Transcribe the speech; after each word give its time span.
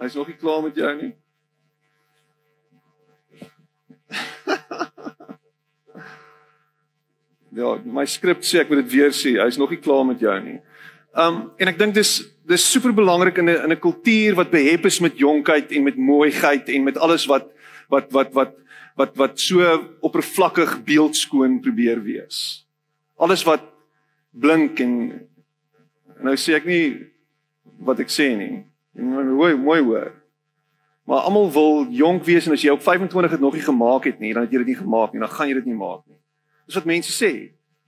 Hy's 0.00 0.14
nog 0.16 0.30
nie 0.30 0.38
klaar 0.40 0.62
met 0.64 0.78
jou 0.80 0.92
nie. 0.96 1.10
ja, 7.60 7.74
my 7.84 8.06
skrip 8.08 8.40
sê 8.46 8.62
ek 8.62 8.70
moet 8.72 8.80
dit 8.80 8.92
weer 8.94 9.12
sê. 9.12 9.34
Hy's 9.42 9.58
nog 9.60 9.70
nie 9.74 9.84
klaar 9.84 10.06
met 10.08 10.22
jou 10.24 10.36
nie. 10.40 10.56
Um 11.20 11.52
en 11.60 11.68
ek 11.68 11.76
dink 11.80 11.94
dis 11.98 12.22
dis 12.48 12.64
super 12.64 12.92
belangrik 12.96 13.36
in 13.42 13.48
'n 13.50 13.64
in 13.66 13.72
'n 13.76 13.82
kultuur 13.82 14.32
wat 14.40 14.50
behep 14.50 14.86
is 14.86 15.00
met 15.04 15.18
jonkheid 15.18 15.72
en 15.72 15.82
met 15.84 15.96
mooiheid 15.96 16.68
en 16.68 16.84
met 16.84 16.96
alles 16.96 17.26
wat 17.26 17.52
wat 17.90 18.12
wat 18.12 18.32
wat 18.32 18.54
wat 18.96 19.16
wat 19.16 19.40
so 19.40 19.60
oppervlakkig 20.00 20.84
beeldskoon 20.84 21.60
probeer 21.60 22.02
wees. 22.02 22.64
Alles 23.18 23.44
wat 23.44 23.60
blink 24.32 24.80
en 24.80 25.28
nou 26.22 26.36
sê 26.36 26.54
ek 26.56 26.64
nie 26.64 27.06
wat 27.84 28.00
ek 28.00 28.08
sê 28.08 28.36
nie. 28.36 28.69
Mooi 28.94 29.54
mooi 29.54 29.80
hoor. 29.82 30.12
Maar 31.04 31.18
almal 31.26 31.52
wil 31.52 31.86
jonk 31.90 32.24
wees 32.24 32.46
en 32.46 32.52
as 32.52 32.62
jy 32.62 32.70
op 32.70 32.82
25 32.82 33.30
het 33.30 33.40
nog 33.40 33.54
nie 33.54 33.62
gemaak 33.62 34.04
het 34.04 34.18
nie, 34.18 34.32
dan 34.34 34.42
het 34.42 34.52
jy 34.52 34.58
dit 34.62 34.74
nie 34.74 34.82
gemaak 34.82 35.12
nie, 35.12 35.20
dan 35.20 35.32
gaan 35.32 35.48
jy 35.48 35.56
dit 35.58 35.66
nie 35.66 35.78
maak 35.78 36.04
nie. 36.06 36.18
Dis 36.66 36.78
wat 36.78 36.86
mense 36.86 37.10
sê. 37.10 37.32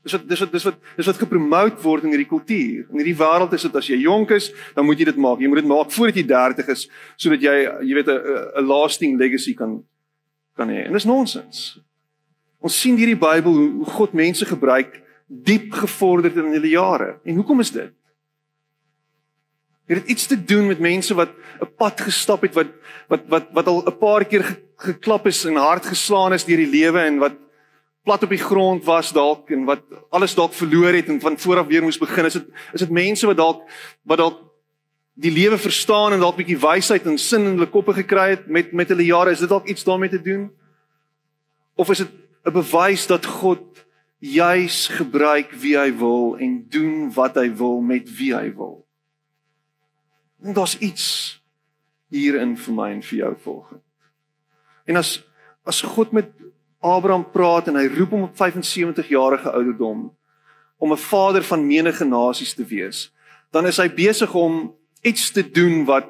Dis 0.03 0.17
wat 0.17 0.25
dis 0.27 0.41
wat 0.43 0.51
dis 0.51 0.65
wat 0.67 0.81
dis 0.99 1.07
wat 1.07 1.21
gepromoot 1.21 1.79
word 1.85 2.07
in 2.07 2.15
hierdie 2.15 2.27
kultuur. 2.27 2.89
In 2.91 2.99
hierdie 2.99 3.19
wêreld 3.19 3.55
is 3.55 3.63
dit 3.69 3.79
as 3.79 3.91
jy 3.93 4.01
jonk 4.03 4.35
is, 4.35 4.51
dan 4.75 4.87
moet 4.89 4.99
jy 4.99 5.07
dit 5.13 5.21
maak. 5.23 5.39
Jy 5.39 5.51
moet 5.53 5.63
dit 5.63 5.71
maak 5.71 5.95
voordat 5.95 6.19
jy 6.19 6.27
30 6.33 6.73
is 6.75 6.89
sodat 7.15 7.47
jy 7.47 7.55
jy 7.87 7.95
weet 7.95 8.11
'n 8.11 8.19
'n 8.63 8.67
lasting 8.67 9.19
legacy 9.19 9.55
kan 9.55 9.85
kan 10.57 10.69
hê. 10.69 10.87
En 10.87 10.93
dis 10.93 11.07
nonsens. 11.07 11.79
Ons 12.59 12.81
sien 12.81 12.97
hierdie 12.97 13.19
Bybel 13.19 13.53
hoe 13.53 13.85
God 13.85 14.13
mense 14.13 14.45
gebruik 14.47 15.03
diep 15.29 15.73
gevorderd 15.73 16.37
in 16.37 16.53
hulle 16.53 16.69
jare. 16.69 17.21
En 17.25 17.37
hoekom 17.37 17.61
is 17.61 17.71
dit? 17.71 17.93
Het 19.87 19.99
dit 19.99 20.09
iets 20.15 20.27
te 20.27 20.45
doen 20.45 20.67
met 20.67 20.79
mense 20.79 21.15
wat 21.15 21.31
'n 21.61 21.75
pad 21.77 22.01
gestap 22.01 22.43
het 22.43 22.55
wat 22.55 22.71
wat 23.09 23.23
wat 23.29 23.47
wat 23.53 23.67
al 23.67 23.83
'n 23.87 23.99
paar 23.99 24.25
keer 24.25 24.59
geklap 24.77 25.27
is 25.27 25.45
en 25.45 25.57
hard 25.57 25.87
geslaan 25.87 26.33
is 26.33 26.45
deur 26.45 26.57
die 26.57 26.71
lewe 26.71 26.99
en 26.99 27.19
wat 27.19 27.33
plat 28.03 28.23
op 28.23 28.33
die 28.35 28.43
grond 28.43 28.85
was 28.85 29.13
dalk 29.13 29.51
en 29.51 29.65
wat 29.65 29.83
alles 30.11 30.35
dalk 30.35 30.53
verloor 30.53 30.93
het 30.93 31.09
en 31.09 31.21
van 31.21 31.39
voor 31.39 31.59
af 31.59 31.67
weer 31.67 31.83
moes 31.83 31.99
begin. 31.99 32.25
Is 32.25 32.33
dit 32.33 32.47
is 32.73 32.81
dit 32.81 32.91
mense 32.91 33.27
wat 33.27 33.37
dalk 33.37 33.63
wat 34.03 34.19
dalk 34.19 34.41
die 35.15 35.33
lewe 35.33 35.59
verstaan 35.59 36.13
en 36.13 36.21
dalk 36.21 36.35
'n 36.35 36.43
bietjie 36.43 36.59
wysheid 36.59 37.07
en 37.07 37.19
sin 37.19 37.45
in 37.45 37.55
hulle 37.59 37.71
koppe 37.71 37.93
gekry 37.93 38.31
het 38.31 38.47
met 38.47 38.73
met 38.73 38.89
hulle 38.89 39.05
jare. 39.05 39.31
Is 39.31 39.39
dit 39.39 39.49
dalk 39.49 39.67
iets 39.67 39.85
daarmee 39.85 40.11
te 40.11 40.23
doen? 40.23 40.51
Of 41.77 41.91
is 41.91 41.99
dit 41.99 42.11
'n 42.45 42.53
bewys 42.53 43.07
dat 43.07 43.27
God 43.27 43.85
juis 44.19 44.89
gebruik 44.89 45.53
wie 45.53 45.79
hy 45.79 45.91
wil 45.97 46.37
en 46.39 46.67
doen 46.69 47.13
wat 47.13 47.35
hy 47.35 47.55
wil 47.55 47.81
met 47.81 48.17
wie 48.17 48.35
hy 48.35 48.55
wil? 48.55 48.87
En 50.43 50.53
daar's 50.53 50.79
iets 50.79 51.07
hierin 52.13 52.57
vir 52.59 52.75
my 52.75 52.91
en 52.93 53.03
vir 53.03 53.19
jou 53.19 53.35
volgens. 53.45 53.83
En 54.85 54.97
as 54.97 55.21
as 55.63 55.81
God 55.87 56.11
met 56.11 56.27
Abraham 56.83 57.23
praat 57.31 57.69
en 57.71 57.77
hy 57.79 57.87
roep 57.87 58.11
hom 58.11 58.25
op 58.27 58.37
75 58.37 59.09
jarige 59.09 59.51
ouderdom 59.51 60.09
om 60.77 60.93
'n 60.93 60.99
vader 60.99 61.43
van 61.43 61.67
menige 61.67 62.05
nasies 62.05 62.55
te 62.55 62.65
wees, 62.65 63.13
dan 63.51 63.67
is 63.67 63.77
hy 63.77 63.89
besig 63.89 64.35
om 64.35 64.75
iets 65.03 65.31
te 65.31 65.51
doen 65.51 65.85
wat 65.85 66.09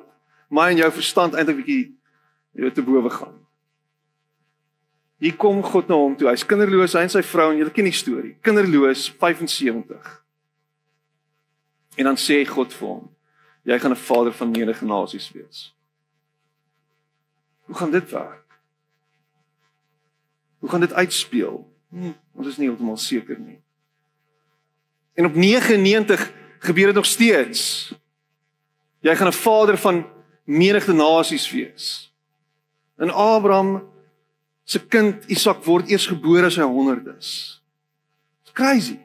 my 0.48 0.70
en 0.70 0.76
jou 0.76 0.92
verstand 0.92 1.34
eintlik 1.34 1.56
bietjie 1.56 1.94
jy 2.52 2.70
te 2.70 2.82
bowe 2.82 3.10
gaan. 3.10 3.38
Hier 5.22 5.36
kom 5.36 5.62
God 5.62 5.88
na 5.88 5.94
hom 5.94 6.16
toe. 6.16 6.28
Hy's 6.28 6.46
kinderloos, 6.46 6.96
hy 6.98 7.06
en 7.06 7.12
sy 7.12 7.22
vrou 7.22 7.52
en 7.52 7.58
julle 7.60 7.70
ken 7.70 7.84
die 7.84 7.94
storie. 7.94 8.34
Kinderloos 8.42 9.06
75. 9.20 10.24
En 11.96 12.04
dan 12.04 12.16
sê 12.16 12.40
God 12.48 12.74
vir 12.74 12.88
hom: 12.88 13.04
jy 13.62 13.78
gaan 13.78 13.90
'n 13.90 13.96
vader 13.96 14.32
van 14.32 14.50
menige 14.50 14.84
nasies 14.84 15.30
wees. 15.30 15.74
Hoe 17.64 17.76
gaan 17.76 17.90
dit 17.90 18.10
werk? 18.10 18.60
Hoe 20.58 20.70
gaan 20.70 20.80
dit 20.80 20.92
uitspeel? 20.92 21.72
Hm, 21.88 22.12
ons 22.32 22.46
is 22.46 22.56
nie 22.56 22.66
heeltemal 22.66 22.96
seker 22.96 23.38
nie. 23.38 23.60
En 25.14 25.24
op 25.24 25.34
99 25.34 26.32
gebeur 26.58 26.86
dit 26.86 26.94
nog 26.94 27.06
steeds. 27.06 27.92
Jy 29.00 29.16
gaan 29.16 29.28
'n 29.28 29.32
vader 29.32 29.78
van 29.78 30.06
menige 30.44 30.92
nasies 30.92 31.50
wees. 31.50 32.14
En 32.96 33.10
Abraham 33.10 33.90
se 34.64 34.86
kind 34.86 35.24
Isak 35.26 35.64
word 35.64 35.88
eers 35.90 36.06
gebore 36.06 36.46
as 36.46 36.56
hy 36.56 36.62
100 36.62 37.06
is. 37.16 37.62
It's 38.42 38.52
crazy. 38.52 38.98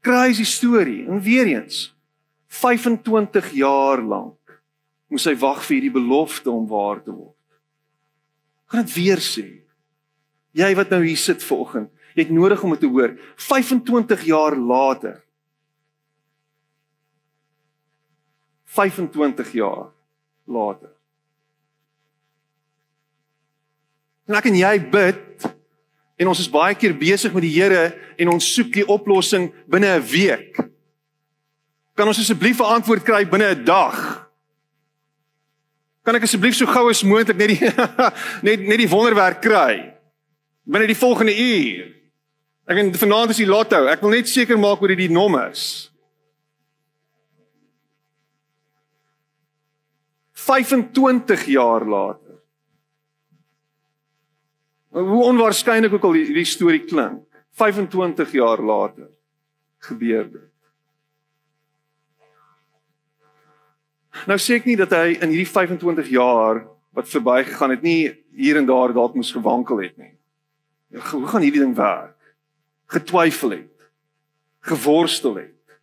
Crazy 0.00 0.44
storie. 0.44 1.06
En 1.06 1.20
weer 1.20 1.46
eens, 1.46 1.91
25 2.52 3.52
jaar 3.56 4.02
lank 4.04 4.60
moes 5.12 5.24
hy 5.28 5.34
wag 5.40 5.60
vir 5.64 5.76
hierdie 5.76 5.94
belofte 5.94 6.50
om 6.52 6.64
waar 6.68 7.00
te 7.04 7.12
word. 7.12 7.36
Gaan 8.72 8.86
dit 8.86 8.94
weer 8.96 9.20
sê. 9.20 9.44
Jy 10.56 10.70
wat 10.76 10.92
nou 10.92 11.00
hier 11.04 11.20
sit 11.20 11.44
vanoggend, 11.44 11.90
jy 12.12 12.24
het 12.26 12.32
nodig 12.32 12.62
om 12.64 12.72
dit 12.74 12.82
te 12.84 12.90
hoor. 12.92 13.14
25 13.40 14.24
jaar 14.28 14.56
later. 14.56 15.20
25 18.72 19.52
jaar 19.56 19.90
later. 20.48 20.92
En 24.28 24.36
ek 24.38 24.48
en 24.48 24.56
jy 24.56 24.74
bid 24.92 25.48
en 26.20 26.30
ons 26.30 26.40
is 26.40 26.52
baie 26.52 26.76
keer 26.78 26.94
besig 26.96 27.32
met 27.36 27.44
die 27.44 27.52
Here 27.52 27.90
en 28.20 28.32
ons 28.32 28.52
soek 28.54 28.72
die 28.72 28.86
oplossing 28.88 29.50
binne 29.68 29.98
'n 29.98 30.04
week. 30.08 30.71
Kan 31.94 32.08
ons 32.08 32.18
asseblief 32.18 32.60
'n 32.60 32.72
antwoord 32.80 33.04
kry 33.04 33.24
binne 33.28 33.54
'n 33.54 33.64
dag? 33.64 34.28
Kan 36.02 36.16
ek 36.16 36.22
asseblief 36.22 36.56
so 36.56 36.66
gou 36.66 36.88
as 36.88 37.02
moontlik 37.02 37.36
net 37.36 37.48
die 37.48 37.60
net 38.46 38.60
net 38.60 38.78
die 38.78 38.90
wonderwerk 38.90 39.42
kry 39.42 39.94
binne 40.64 40.86
die 40.86 40.98
volgende 40.98 41.34
uur? 41.34 41.92
Ek 42.66 42.78
en 42.78 42.92
vanaand 42.94 43.30
is 43.30 43.42
die 43.42 43.46
lotto. 43.46 43.86
Ek 43.90 44.00
wil 44.00 44.14
net 44.14 44.28
seker 44.28 44.58
maak 44.58 44.80
oor 44.82 44.94
die 44.94 45.10
nommers. 45.10 45.92
25 50.42 51.46
jaar 51.46 51.84
later. 51.86 52.38
Hoe 54.92 55.24
onwaarskynlik 55.24 55.92
ook 55.92 56.04
al 56.04 56.18
hierdie 56.18 56.44
storie 56.44 56.82
klink, 56.84 57.24
25 57.56 58.32
jaar 58.32 58.60
later 58.62 59.08
gebeur 59.86 60.26
dit. 60.30 60.51
Nou 64.26 64.38
sê 64.38 64.58
ek 64.60 64.68
nie 64.68 64.76
dat 64.76 64.92
hy 64.92 65.16
in 65.18 65.32
hierdie 65.32 65.48
25 65.48 66.10
jaar 66.12 66.66
wat 66.92 67.08
verbygegaan 67.08 67.70
het 67.70 67.82
nie 67.82 68.12
hier 68.36 68.58
en 68.60 68.68
daar 68.68 68.92
dalk 68.92 69.16
moes 69.16 69.32
gewankel 69.32 69.80
het 69.82 69.96
nie. 69.96 70.12
Hoe 70.92 71.26
gaan 71.26 71.44
hierdie 71.44 71.62
ding 71.64 71.74
werk? 71.76 72.16
Getwyfel 72.92 73.56
het. 73.56 73.88
Geworstel 74.68 75.40
het. 75.40 75.78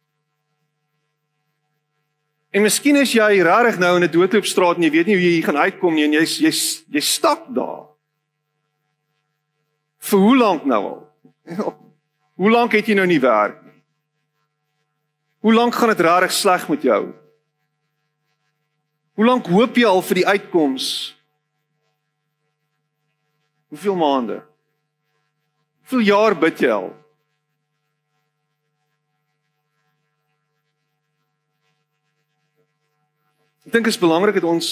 En 2.50 2.66
miskien 2.66 2.98
is 2.98 3.14
jy 3.14 3.42
regtig 3.46 3.78
nou 3.82 3.96
in 3.98 4.04
'n 4.04 4.12
doodloopstraat 4.12 4.78
en 4.78 4.84
jy 4.84 4.92
weet 4.92 5.06
nie 5.06 5.16
hoe 5.16 5.24
jy 5.24 5.34
hier 5.38 5.46
gaan 5.46 5.58
uitkom 5.58 5.94
nie 5.94 6.06
en 6.06 6.14
jy's 6.14 6.40
jy's 6.40 6.84
jy 6.90 7.02
stap 7.02 7.46
daar. 7.54 7.86
Vir 10.00 10.20
hoe 10.20 10.38
lank 10.38 10.66
nou 10.66 10.84
al? 10.84 11.10
Hoe 12.40 12.50
lank 12.50 12.72
het 12.72 12.88
jy 12.88 12.96
nou 12.96 13.06
nie 13.06 13.20
werk 13.20 13.64
nie? 13.64 13.84
Hoe 15.40 15.54
lank 15.54 15.76
gaan 15.76 15.90
dit 15.90 16.00
regtig 16.00 16.32
sleg 16.32 16.70
met 16.70 16.82
jou? 16.82 17.14
Hoe 19.20 19.28
lank 19.28 19.50
hoop 19.52 19.76
jy 19.76 19.84
al 19.84 20.00
vir 20.08 20.22
die 20.22 20.28
uitkoms? 20.32 20.84
Hoeveel 23.68 23.98
maande? 24.00 24.38
Hoeveel 25.82 26.06
jaar 26.08 26.36
bid 26.40 26.62
jy 26.64 26.70
al? 26.72 26.88
Ek 33.68 33.76
dink 33.76 33.90
dit 33.90 33.92
is 33.92 34.00
belangrik 34.00 34.40
dat 34.40 34.48
ons 34.48 34.72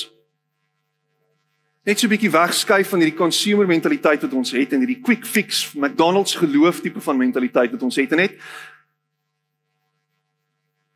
net 1.84 2.00
so 2.00 2.08
'n 2.08 2.16
bietjie 2.16 2.32
wegskuif 2.32 2.88
van 2.88 3.04
hierdie 3.04 3.20
consumer 3.20 3.68
mentaliteit 3.68 4.24
wat 4.24 4.34
ons 4.34 4.56
het 4.56 4.72
en 4.72 4.80
hierdie 4.80 5.04
quick 5.04 5.28
fix 5.28 5.76
McDonald's 5.76 6.40
geloof 6.40 6.80
tipe 6.80 7.04
van 7.04 7.20
mentaliteit 7.20 7.72
wat 7.76 7.84
ons 7.84 8.00
het 8.00 8.12
en 8.16 8.24
net 8.24 8.40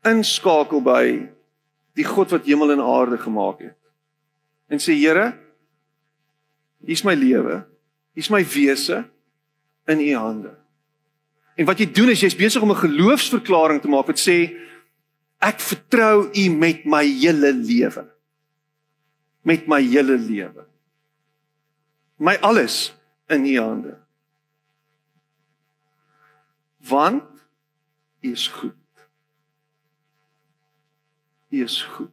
inskakel 0.08 0.80
by 0.80 1.28
die 1.98 2.04
God 2.04 2.32
wat 2.32 2.46
hemel 2.48 2.72
en 2.72 2.84
aarde 2.84 3.18
gemaak 3.18 3.60
het. 3.60 3.78
En 4.72 4.80
sê 4.80 4.94
Here, 4.96 5.32
hier's 6.86 7.04
my 7.04 7.14
lewe, 7.14 7.62
hier's 8.16 8.30
my 8.32 8.42
wese 8.44 9.02
in 9.90 10.00
u 10.00 10.12
hande. 10.16 10.54
En 11.56 11.68
wat 11.68 11.82
jy 11.82 11.90
doen 11.92 12.12
is 12.12 12.22
jy's 12.24 12.38
besig 12.38 12.62
om 12.62 12.72
'n 12.72 12.84
geloofsverklaring 12.84 13.80
te 13.80 13.88
maak 13.88 14.06
wat 14.06 14.20
sê 14.20 14.56
ek 15.40 15.60
vertrou 15.60 16.30
u 16.32 16.48
met 16.50 16.84
my 16.84 17.04
hele 17.04 17.52
lewe. 17.52 18.08
Met 19.42 19.66
my 19.66 19.82
hele 19.82 20.16
lewe. 20.18 20.64
My 22.16 22.36
alles 22.40 22.94
in 23.28 23.46
u 23.46 23.58
hande. 23.58 23.98
Want 26.78 27.22
u 28.20 28.30
is 28.30 28.48
goed. 28.48 28.81
U 31.52 31.62
is 31.62 31.82
goed. 31.94 32.12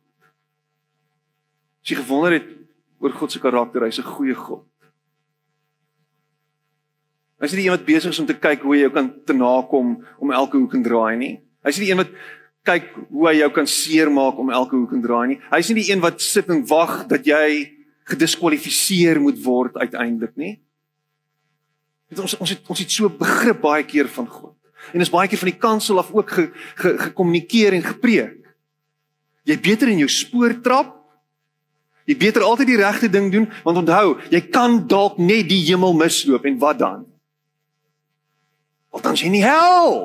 As 1.79 1.91
jy 1.91 1.99
gewonder 2.01 2.35
het 2.35 2.49
oor 2.99 3.13
God 3.15 3.31
se 3.31 3.39
karakter, 3.39 3.85
hy's 3.87 3.99
'n 3.99 4.03
goeie 4.03 4.35
God. 4.35 4.65
Hy's 7.39 7.53
nie 7.53 7.63
die 7.63 7.69
een 7.69 7.77
wat 7.77 7.85
besig 7.87 8.11
is 8.11 8.19
om 8.19 8.27
te 8.27 8.35
kyk 8.35 8.61
hoe 8.61 8.75
jy 8.75 8.81
jou 8.81 8.91
kan 8.91 9.13
te 9.25 9.33
nakom 9.33 10.05
om 10.19 10.31
elke 10.31 10.57
hoek 10.57 10.73
en 10.73 10.83
draai 10.83 11.15
nie. 11.17 11.39
Hy's 11.63 11.79
nie 11.79 11.85
die 11.85 11.91
een 11.91 12.03
wat 12.03 12.11
kyk 12.67 12.89
hoe 13.09 13.27
hy 13.29 13.35
jou 13.39 13.49
kan 13.55 13.67
seermaak 13.67 14.39
om 14.39 14.51
elke 14.51 14.75
hoek 14.75 14.91
en 14.91 15.01
draai 15.01 15.27
nie. 15.27 15.39
Hy's 15.51 15.69
nie 15.69 15.81
die 15.81 15.91
een 15.93 16.01
wat 16.03 16.21
sit 16.21 16.49
en 16.49 16.65
wag 16.67 17.07
dat 17.07 17.25
jy 17.25 17.77
gediskwalifiseer 18.09 19.21
moet 19.21 19.39
word 19.43 19.77
uiteindelik 19.77 20.35
nie. 20.35 20.59
Het 22.09 22.19
ons 22.19 22.35
ons 22.41 22.49
het 22.49 22.59
ons 22.67 22.79
het 22.79 22.91
so 22.91 23.09
begrip 23.09 23.61
baie 23.61 23.85
keer 23.87 24.09
van 24.11 24.27
God. 24.27 24.55
En 24.93 25.01
is 25.01 25.11
baie 25.13 25.29
keer 25.29 25.39
van 25.39 25.51
die 25.51 25.59
kansel 25.61 25.99
af 26.01 26.11
ook 26.11 26.31
gekommunikeer 26.75 27.71
ge, 27.71 27.75
ge, 27.75 27.81
en 27.81 27.87
gepreek. 27.93 28.38
Jy 29.49 29.57
beter 29.65 29.89
in 29.89 30.03
jou 30.03 30.09
spoor 30.11 30.53
trap. 30.61 30.93
Jy 32.09 32.17
beter 32.17 32.45
altyd 32.45 32.71
die 32.71 32.79
regte 32.79 33.09
ding 33.09 33.29
doen 33.33 33.45
want 33.65 33.83
onthou, 33.83 34.17
jy 34.33 34.41
kan 34.49 34.79
dalk 34.89 35.19
net 35.21 35.49
die 35.49 35.61
hemel 35.67 35.93
misloop 35.97 36.45
en 36.49 36.57
wat 36.61 36.79
dan? 36.81 37.03
Wat 38.89 39.05
dan 39.05 39.17
sien 39.17 39.35
jy 39.37 39.43
hel? 39.45 39.99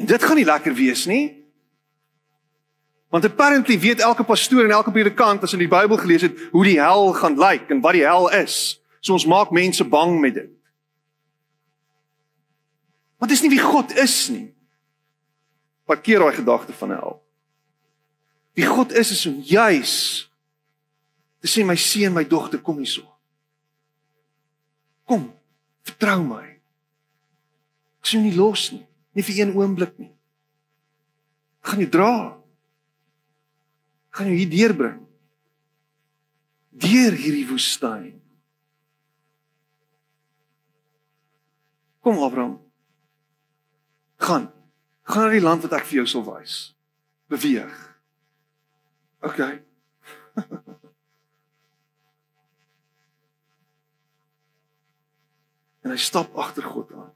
En 0.00 0.08
dit 0.08 0.24
gaan 0.24 0.40
nie 0.40 0.48
lekker 0.48 0.74
wees 0.76 1.04
nie. 1.06 1.26
Want 3.12 3.28
apparently 3.28 3.76
weet 3.76 4.00
elke 4.00 4.24
pastoor 4.24 4.64
en 4.64 4.72
elke 4.72 4.92
predikant 4.92 5.44
as 5.44 5.52
hulle 5.52 5.66
die 5.66 5.72
Bybel 5.72 6.00
gelees 6.00 6.24
het 6.24 6.38
hoe 6.54 6.64
die 6.64 6.78
hel 6.80 7.12
gaan 7.12 7.36
lyk 7.36 7.68
en 7.68 7.84
wat 7.84 7.98
die 7.98 8.06
hel 8.08 8.30
is. 8.32 8.78
So 9.04 9.12
ons 9.12 9.28
maak 9.28 9.52
mense 9.52 9.84
bang 9.84 10.16
met 10.20 10.38
dit. 10.40 10.52
Want 13.20 13.30
dis 13.30 13.44
nie 13.44 13.52
wie 13.52 13.60
God 13.60 13.92
is 14.00 14.16
nie. 14.32 14.48
Parkeer 15.84 16.24
daai 16.24 16.40
gedagte 16.40 16.72
van 16.72 16.96
hel. 16.96 17.21
Wie 18.52 18.66
God 18.66 18.92
is 18.92 19.10
is 19.10 19.26
om 19.26 19.40
juis 19.40 19.94
te 21.42 21.50
sê 21.50 21.64
my 21.66 21.74
seun, 21.74 22.14
my 22.14 22.22
dogter, 22.28 22.60
kom 22.62 22.78
hierso. 22.78 23.02
Kom, 25.08 25.24
vertrou 25.82 26.20
my. 26.22 26.44
Ek 27.98 28.10
sien 28.12 28.22
nie 28.22 28.36
los 28.36 28.68
nie, 28.74 28.84
nie 29.16 29.24
vir 29.26 29.40
een 29.40 29.54
oomblik 29.58 29.96
nie. 29.98 30.12
Ek 31.62 31.72
gaan 31.72 31.82
jou 31.82 31.90
dra. 31.90 32.12
Ek 34.10 34.20
gaan 34.20 34.30
jou 34.30 34.38
hier 34.38 34.50
deurbring. 34.50 34.98
Deur 36.82 37.18
hierdie 37.18 37.46
woestyn. 37.50 38.20
Kom 42.02 42.18
Abraham. 42.22 42.58
Gaan. 44.22 44.50
Gaan 45.06 45.26
na 45.26 45.34
die 45.34 45.42
land 45.42 45.66
wat 45.66 45.78
ek 45.78 45.86
vir 45.90 46.02
jou 46.02 46.10
sal 46.10 46.26
wys. 46.26 46.60
Beweeg. 47.30 47.91
OK. 49.22 49.38
en 55.82 55.90
hy 55.90 55.96
stap 55.98 56.36
agter 56.38 56.62
God 56.66 56.92
aan. 56.96 57.12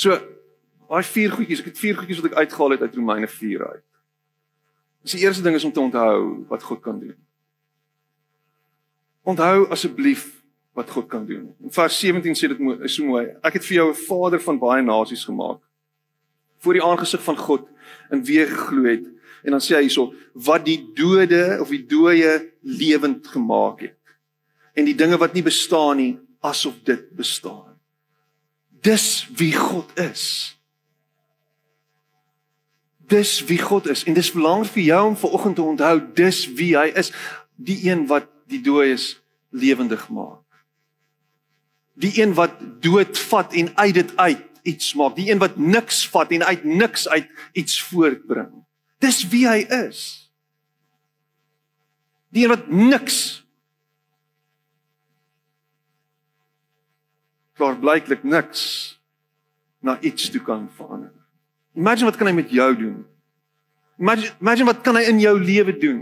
So, 0.00 0.16
daai 0.88 1.04
vier 1.04 1.30
goedjies, 1.36 1.60
ek 1.60 1.70
het 1.72 1.80
vier 1.80 1.96
goedjies 1.98 2.20
wat 2.22 2.30
ek 2.32 2.38
uitgehaal 2.44 2.72
het 2.76 2.84
uit 2.86 2.96
Romeine 2.96 3.28
4 3.28 3.60
uit. 3.68 3.86
Dis 5.04 5.16
die 5.16 5.24
eerste 5.24 5.44
ding 5.44 5.56
is 5.56 5.64
om 5.64 5.72
te 5.72 5.80
onthou 5.82 6.44
wat 6.48 6.64
God 6.64 6.80
kan 6.84 6.96
doen. 7.00 7.16
Onthou 9.28 9.68
asseblief 9.72 10.24
wat 10.76 10.88
God 10.92 11.08
kan 11.12 11.24
doen. 11.28 11.54
In 11.60 11.72
vers 11.72 11.98
17 12.00 12.36
sê 12.36 12.48
dit 12.48 12.60
is 12.84 12.94
so 12.96 13.04
mooi. 13.04 13.26
Ek 13.44 13.54
het 13.60 13.64
vir 13.68 13.76
jou 13.76 13.88
'n 13.90 14.00
vader 14.08 14.40
van 14.40 14.58
baie 14.58 14.82
nasies 14.82 15.24
gemaak 15.28 15.60
voor 16.60 16.76
die 16.76 16.84
aangesig 16.84 17.22
van 17.24 17.36
God 17.36 17.68
in 18.10 18.24
wie 18.24 18.44
geglo 18.46 18.84
het. 18.88 19.06
En 19.42 19.56
dan 19.56 19.62
sê 19.64 19.78
hy 19.78 19.86
hierso 19.86 20.10
wat 20.34 20.66
die 20.68 20.78
dode 20.96 21.58
of 21.60 21.72
die 21.72 21.84
dooie 21.88 22.34
lewend 22.60 23.26
gemaak 23.32 23.86
het. 23.86 23.96
En 24.76 24.84
die 24.88 24.96
dinge 24.96 25.18
wat 25.20 25.34
nie 25.34 25.44
bestaan 25.44 25.96
nie 26.00 26.14
asof 26.44 26.76
dit 26.84 27.08
bestaan. 27.16 27.76
Dis 28.80 29.28
wie 29.36 29.52
God 29.56 29.88
is. 30.00 30.56
Dis 33.10 33.40
wie 33.48 33.58
God 33.58 33.88
is 33.90 34.04
en 34.04 34.14
dis 34.14 34.32
belangrik 34.32 34.72
vir 34.76 34.86
jou 34.92 35.00
om 35.08 35.16
vanoggend 35.18 35.58
te 35.58 35.64
onthou 35.64 35.96
dis 36.14 36.44
wie 36.56 36.76
hy 36.78 36.90
is, 36.94 37.10
die 37.56 37.80
een 37.88 38.06
wat 38.08 38.28
die 38.50 38.60
dooies 38.64 39.16
lewendig 39.50 40.06
maak. 40.08 40.44
Die 42.00 42.12
een 42.22 42.36
wat 42.38 42.54
dood 42.80 43.18
vat 43.28 43.56
en 43.56 43.72
uit 43.76 43.94
dit 43.94 44.16
uit 44.16 44.46
iets 44.62 44.94
maak. 44.94 45.16
Die 45.16 45.30
een 45.30 45.40
wat 45.42 45.56
niks 45.56 46.02
vat 46.08 46.32
en 46.32 46.44
uit 46.44 46.64
niks 46.64 47.08
uit 47.08 47.28
iets 47.52 47.82
voortbring. 47.82 48.50
Dis 49.00 49.22
wie 49.28 49.46
hy 49.48 49.64
is. 49.88 50.30
Die 52.30 52.44
een 52.44 52.54
wat 52.54 52.68
niks 52.68 53.40
klaar 57.60 57.76
blyklik 57.76 58.22
niks 58.24 58.60
na 59.84 59.98
iets 60.00 60.30
toe 60.32 60.40
kan 60.40 60.68
verander. 60.76 61.12
Imagine 61.76 62.08
wat 62.08 62.16
kan 62.16 62.30
hy 62.30 62.34
met 62.36 62.52
jou 62.52 62.70
doen? 62.76 62.96
Imagine, 64.00 64.32
imagine 64.40 64.68
wat 64.70 64.80
kan 64.84 64.96
hy 64.96 65.04
in 65.10 65.20
jou 65.20 65.34
lewe 65.36 65.74
doen? 65.76 66.00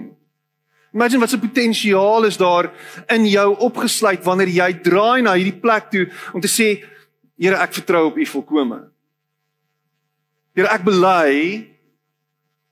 Imagine 0.94 1.20
wat 1.20 1.32
se 1.34 1.40
potensiaal 1.40 2.28
is 2.28 2.38
daar 2.40 2.70
in 3.12 3.26
jou 3.28 3.48
opgesluit 3.66 4.22
wanneer 4.24 4.52
jy 4.54 4.68
draai 4.86 5.22
na 5.26 5.34
hierdie 5.36 5.58
plek 5.60 5.90
toe 5.92 6.06
om 6.32 6.40
te 6.40 6.50
sê 6.50 6.78
Here 7.38 7.58
ek 7.62 7.76
vertrou 7.78 8.08
op 8.10 8.18
U 8.18 8.26
volkome. 8.26 8.80
Here 10.58 10.70
ek 10.74 10.82
bely 10.86 11.68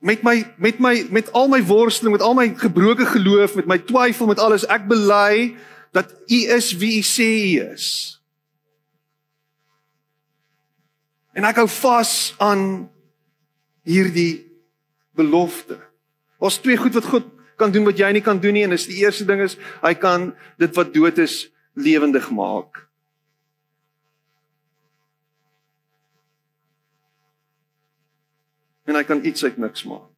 met 0.03 0.23
my 0.27 0.43
met 0.59 0.83
my 0.83 0.95
met 1.15 1.31
al 1.33 1.49
my 1.49 1.63
worsteling, 1.65 2.17
met 2.17 2.25
al 2.25 2.35
my 2.35 2.51
gebroke 2.59 3.07
geloof, 3.07 3.55
met 3.55 3.71
my 3.71 3.79
twyfel, 3.79 4.27
met 4.27 4.43
alles, 4.43 4.67
ek 4.67 4.89
bely 4.91 5.55
dat 5.95 6.11
U 6.27 6.41
is 6.57 6.73
wie 6.77 6.99
U 6.99 7.07
sê 7.07 7.31
U 7.31 7.55
is. 7.71 7.87
En 11.37 11.47
ek 11.47 11.61
hou 11.61 11.69
vas 11.69 12.35
aan 12.43 12.89
hierdie 13.87 14.47
belofte. 15.17 15.79
Ons 16.43 16.59
twee 16.61 16.79
goed 16.81 16.97
wat 16.97 17.09
God 17.09 17.29
kan 17.57 17.73
doen 17.73 17.87
wat 17.89 17.99
jy 18.01 18.09
nie 18.13 18.25
kan 18.25 18.41
doen 18.41 18.57
nie 18.57 18.65
en 18.67 18.75
dis 18.75 18.89
die 18.89 19.01
eerste 19.05 19.25
ding 19.29 19.41
is 19.45 19.57
hy 19.81 19.95
kan 19.97 20.31
dit 20.61 20.73
wat 20.77 20.93
dood 20.93 21.21
is 21.23 21.47
lewendig 21.77 22.29
maak. 22.35 22.86
En 28.87 28.95
hy 28.95 29.03
kan 29.07 29.25
iets 29.27 29.45
uit 29.45 29.59
niks 29.59 29.85
maak. 29.89 30.11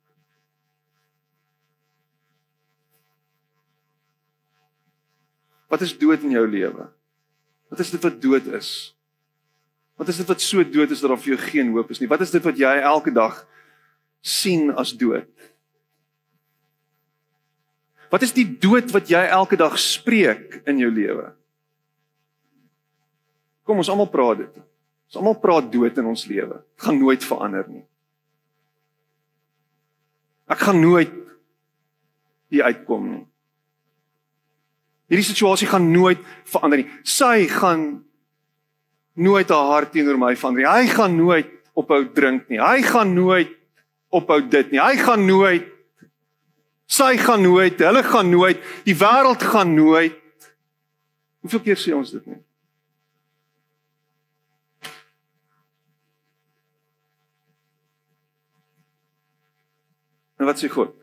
Wat 5.68 5.84
is 5.84 5.92
dood 6.00 6.24
in 6.24 6.32
jou 6.32 6.46
lewe? 6.48 6.88
Wat 7.68 7.80
is 7.84 7.92
dit 7.92 8.02
wat 8.02 8.16
dood 8.22 8.46
is? 8.56 8.70
Wat 10.00 10.08
is 10.08 10.20
dit 10.20 10.28
wat 10.30 10.40
so 10.40 10.64
dood 10.64 10.92
is 10.94 11.02
dat 11.02 11.12
daar 11.12 11.20
vir 11.20 11.34
jou 11.34 11.40
geen 11.50 11.72
hoop 11.74 11.90
is 11.92 12.00
nie? 12.00 12.08
Wat 12.08 12.22
is 12.24 12.32
dit 12.32 12.44
wat 12.44 12.56
jy 12.56 12.74
elke 12.88 13.12
dag 13.12 13.42
sien 14.24 14.70
as 14.72 14.94
dood? 14.96 15.28
Wat 18.08 18.24
is 18.24 18.32
die 18.32 18.46
dood 18.46 18.88
wat 18.94 19.10
jy 19.12 19.20
elke 19.28 19.58
dag 19.60 19.76
spreek 19.80 20.62
in 20.68 20.80
jou 20.80 20.88
lewe? 20.88 21.28
Kom 23.68 23.82
ons 23.82 23.90
almal 23.92 24.08
praat 24.08 24.46
dit. 24.46 24.54
Ons 25.10 25.20
almal 25.20 25.36
praat 25.42 25.68
dood 25.72 26.00
in 26.00 26.08
ons 26.08 26.24
lewe. 26.30 26.62
Dit 26.62 26.86
gaan 26.86 26.96
nooit 27.00 27.24
verander 27.24 27.68
nie. 27.68 27.84
Ek 30.48 30.64
gaan 30.64 30.80
nooit 30.80 31.12
hier 32.48 32.64
uitkom 32.70 33.06
nie. 33.08 33.24
Hierdie 35.08 35.28
situasie 35.28 35.68
gaan 35.68 35.90
nooit 35.92 36.20
verander 36.48 36.82
nie. 36.82 36.90
Sy 37.04 37.46
gaan 37.52 38.04
nooit 39.18 39.48
haar 39.52 39.72
hart 39.72 39.92
teenoor 39.92 40.20
my 40.20 40.34
verander 40.36 40.64
nie. 40.64 40.70
Hy 40.70 40.92
gaan 40.92 41.16
nooit 41.16 41.54
ophou 41.78 42.02
drink 42.14 42.48
nie. 42.52 42.60
Hy 42.60 42.82
gaan 42.84 43.14
nooit 43.16 43.52
ophou 44.14 44.40
dit 44.48 44.72
nie. 44.72 44.80
Hy 44.80 44.96
gaan 45.00 45.26
nooit 45.28 45.74
Sy 46.88 47.18
gaan 47.20 47.42
nooit, 47.44 47.76
hulle 47.84 48.02
gaan 48.02 48.30
nooit, 48.32 48.60
die 48.88 48.96
wêreld 48.96 49.42
gaan 49.44 49.74
nooit. 49.76 50.16
Hoeveel 51.44 51.60
keer 51.66 51.80
sê 51.80 51.92
ons 51.92 52.14
dit 52.14 52.24
nie? 52.30 52.38
Wat 60.48 60.60
sê 60.60 60.70
God? 60.72 60.94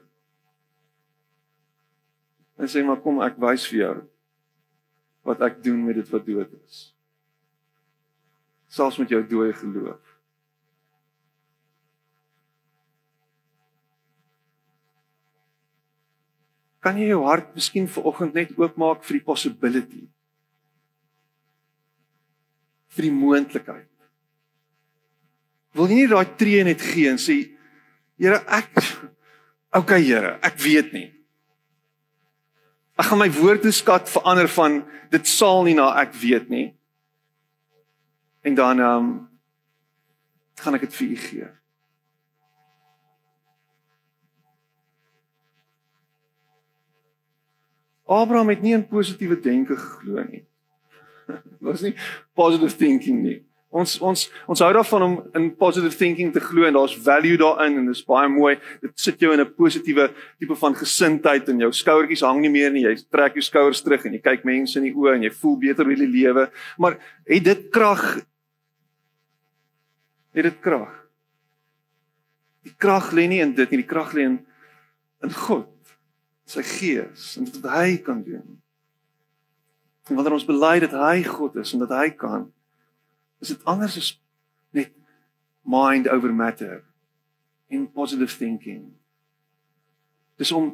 Hy 2.58 2.68
sê 2.72 2.82
maar 2.88 3.02
kom 3.04 3.22
ek 3.25 3.38
wys 3.42 3.68
vir 3.70 3.82
jou 3.84 3.96
wat 5.25 5.42
ek 5.46 5.62
doen 5.66 5.80
met 5.86 5.98
dit 5.98 6.12
wat 6.14 6.25
dood 6.25 6.52
is. 6.66 6.82
Selfs 8.70 9.00
met 9.02 9.14
jou 9.14 9.22
dooie 9.30 9.54
geloof. 9.62 10.02
kan 16.86 17.00
jy 17.02 17.08
jou 17.10 17.24
hart 17.25 17.48
miskien 17.58 17.88
vanoggend 17.90 18.36
net 18.38 18.52
oopmaak 18.62 19.02
vir 19.08 19.18
die 19.18 19.25
possibility 19.25 20.04
vir 22.94 23.08
die 23.08 23.16
moontlikheid 23.16 23.90
wil 25.74 25.90
jy 25.90 26.04
nie 26.04 26.12
daai 26.12 26.36
tree 26.38 26.62
net 26.68 26.86
gee 26.86 27.10
en 27.10 27.18
sê 27.18 27.40
Here, 28.16 28.38
ek 28.48 28.70
okay 29.75 30.01
Here, 30.03 30.38
ek 30.46 30.58
weet 30.63 30.94
nie. 30.96 31.10
Ek 32.96 33.10
gaan 33.10 33.20
my 33.20 33.29
woordeskat 33.36 34.08
verander 34.08 34.48
van 34.55 34.79
dit 35.12 35.27
sal 35.27 35.65
nie 35.67 35.75
na 35.75 35.89
ek 36.00 36.15
weet 36.22 36.50
nie. 36.50 36.67
En 38.46 38.55
dan 38.55 38.79
ehm 38.79 39.05
um, 39.05 39.13
gaan 40.55 40.77
ek 40.77 40.86
dit 40.88 40.96
vir 40.96 41.08
u 41.08 41.15
gee. 41.20 41.48
Abraham 48.05 48.50
het 48.53 48.62
nie 48.62 48.75
in 48.77 48.86
positiewe 48.88 49.39
denke 49.41 49.75
geglo 49.75 50.24
nie. 50.29 50.44
Was 51.65 51.82
nie 51.82 51.96
positive 52.38 52.77
thinking 52.77 53.24
nie. 53.25 53.39
Ons 53.75 53.98
ons 54.00 54.22
ons 54.48 54.62
hou 54.63 54.70
daarvan 54.77 55.03
om 55.03 55.15
in 55.36 55.50
positive 55.60 55.98
thinking 56.00 56.29
te 56.32 56.39
glo 56.39 56.63
en 56.63 56.77
daar's 56.77 56.96
value 56.96 57.36
daarin 57.41 57.82
en 57.82 57.89
dit 57.89 57.98
is 57.98 58.05
baie 58.08 58.29
mooi. 58.32 58.53
Dit 58.79 58.94
sit 59.03 59.20
jou 59.20 59.34
in 59.34 59.41
'n 59.41 59.55
positiewe 59.58 60.08
tipe 60.39 60.55
van 60.55 60.75
gesindheid 60.75 61.50
en 61.50 61.60
jou 61.60 61.72
skouertjies 61.72 62.24
hang 62.24 62.39
nie 62.41 62.50
meer 62.50 62.72
nie. 62.72 62.84
Jy 62.84 62.96
trek 63.12 63.34
jou 63.34 63.41
skouers 63.41 63.82
terug 63.82 64.05
en 64.05 64.13
jy 64.13 64.22
kyk 64.22 64.46
mense 64.46 64.77
in 64.79 64.86
die 64.86 64.96
oë 64.96 65.15
en 65.15 65.24
jy 65.24 65.32
voel 65.32 65.58
beter 65.58 65.86
oor 65.86 65.96
die 65.96 66.08
lewe. 66.08 66.50
Maar 66.77 66.98
het 67.27 67.44
dit 67.44 67.70
krag? 67.70 68.22
Het 70.34 70.44
dit 70.44 70.62
krag? 70.62 71.08
Die 72.63 72.75
krag 72.77 73.12
lê 73.12 73.27
nie 73.27 73.41
in 73.41 73.53
dit 73.53 73.72
nie, 73.72 73.84
die 73.84 73.91
krag 73.91 74.13
lê 74.13 74.24
in 74.24 74.46
in 75.24 75.32
God, 75.32 75.67
sy 76.46 76.62
gees 76.62 77.38
en 77.38 77.46
wat 77.46 77.72
hy 77.72 77.98
kan 77.98 78.24
doen. 78.24 78.62
En 80.10 80.15
wanneer 80.15 80.34
ons 80.34 80.46
bely 80.46 80.79
dat 80.79 80.91
hy 80.91 81.24
God 81.24 81.55
is 81.55 81.74
en 81.74 81.79
dat 81.79 81.89
hy 81.89 82.10
kan 82.10 82.53
is 83.44 83.51
dit 83.54 83.65
anders 83.65 83.98
as 83.98 84.12
net 84.75 84.92
mind 85.62 86.10
over 86.10 86.34
matter 86.34 86.84
in 87.68 87.88
positive 87.92 88.38
thinking. 88.38 88.94
Dis 90.38 90.51
om 90.51 90.74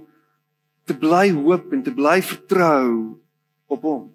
te 0.84 0.98
bly 0.98 1.30
hoop 1.32 1.74
en 1.74 1.84
te 1.84 1.94
bly 1.94 2.20
vertrou 2.26 3.20
op 3.72 3.86
hom. 3.86 4.08